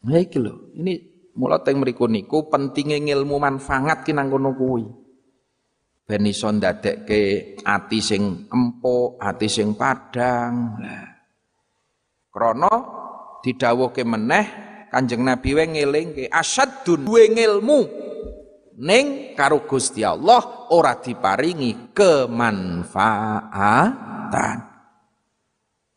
Nah 0.07 0.23
iki 0.23 0.39
lho, 0.39 0.71
ini 0.79 0.95
mula 1.35 1.59
teng 1.59 1.83
mriku 1.83 2.07
niku 2.07 2.47
pentinge 2.47 3.03
ngilmu 3.03 3.43
manfaat 3.43 4.07
ki 4.07 4.15
nang 4.15 4.31
kono 4.31 4.55
kuwi. 4.55 4.87
Ben 6.05 6.29
iso 6.29 6.53
ndadekke 6.53 7.57
ati 7.65 7.99
sing 7.99 8.47
empuk, 8.47 9.19
ati 9.19 9.49
sing 9.51 9.75
meneh 14.05 14.47
Kanjeng 14.95 15.27
Nabi 15.27 15.59
we 15.59 15.67
ngelingke 15.67 16.31
asyadun 16.31 17.03
duwe 17.03 17.27
ngilmu 17.35 17.83
ning 18.79 19.35
karo 19.35 19.67
Gusti 19.67 20.07
Allah 20.07 20.71
ora 20.71 21.03
diparingi 21.03 21.91
kemanfaatan. 21.91 24.59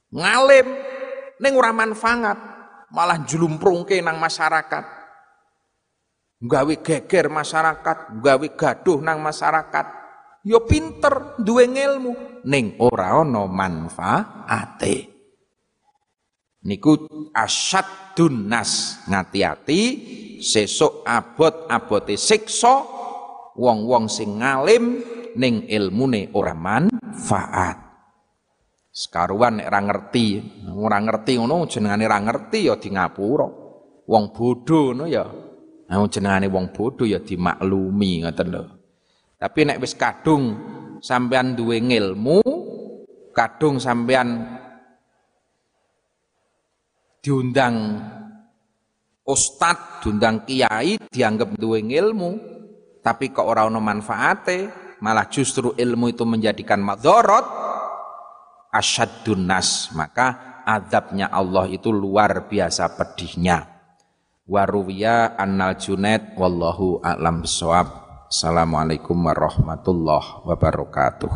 Ngalim 0.07 0.86
ning 1.41 1.53
ora 1.57 1.71
manfaat, 1.73 2.37
malah 2.91 3.21
julumprungke 3.25 3.99
nang 4.01 4.17
masyarakat. 4.17 4.85
Gawe 6.37 6.75
geger 6.85 7.33
masyarakat, 7.33 8.21
gawe 8.21 8.47
gaduh 8.53 9.01
nang 9.01 9.25
masyarakat. 9.25 9.85
Yo 10.45 10.63
ya 10.63 10.69
pinter 10.69 11.35
duwe 11.41 11.65
ilmu 11.67 12.45
ning 12.45 12.77
ora 12.79 13.19
ana 13.19 13.49
manfaate. 13.49 15.17
Niku 16.67 17.07
asyadun 17.33 18.47
nas 18.47 19.01
ngati-ati 19.07 19.81
sesuk 20.39 21.03
abot-abote 21.03 22.15
siksa 22.15 22.85
wong-wong 23.57 24.05
sing 24.07 24.39
ngalim 24.39 25.01
ning 25.35 25.65
ilmune 25.67 26.29
ora 26.31 26.53
manfaat. 26.53 27.86
Sekaruan 28.97 29.61
nek 29.61 29.69
ngerti, 29.69 30.41
ora 30.73 30.97
ngerti 30.97 31.37
ngono 31.37 31.69
jenengane 31.69 32.09
ora 32.09 32.17
ngerti 32.17 32.65
ya 32.65 32.81
di 32.81 32.89
ngapura. 32.89 33.45
Wong 34.09 34.23
bodho 34.33 34.89
ngono 34.89 35.05
ya. 35.05 35.21
Nah 35.85 36.01
jenengane 36.09 36.49
wong 36.49 36.73
bodho 36.73 37.05
ya 37.05 37.21
dimaklumi 37.21 38.25
ngoten 38.25 38.47
lho. 38.49 38.63
Tapi 39.37 39.69
nek 39.69 39.77
wis 39.85 39.93
kadung 39.93 40.57
sampean 40.97 41.53
duwe 41.53 41.77
ngilmu, 41.77 42.41
kadung 43.37 43.77
sampean 43.77 44.57
diundang 47.21 48.01
ustad, 49.29 50.01
diundang 50.01 50.41
kiai, 50.41 50.97
dianggap 50.97 51.53
duwe 51.53 51.85
ngilmu, 51.85 52.31
tapi 53.05 53.29
kok 53.29 53.45
ora 53.45 53.69
ono 53.69 53.77
manfaate, 53.77 54.73
malah 55.05 55.29
justru 55.29 55.77
ilmu 55.77 56.09
itu 56.09 56.25
menjadikan 56.25 56.81
madorot, 56.81 57.66
asyadun 58.73 59.47
nas 59.47 59.91
maka 59.95 60.61
adabnya 60.67 61.31
Allah 61.31 61.67
itu 61.71 61.91
luar 61.93 62.47
biasa 62.51 62.91
pedihnya 62.95 63.77
Waruwiya 64.47 65.35
annal 65.35 65.75
Junaid 65.75 66.39
wallahu 66.39 67.03
a'lam 67.03 67.43
bissawab. 67.43 68.07
Assalamualaikum 68.31 69.19
warahmatullahi 69.19 70.47
wabarakatuh. 70.47 71.31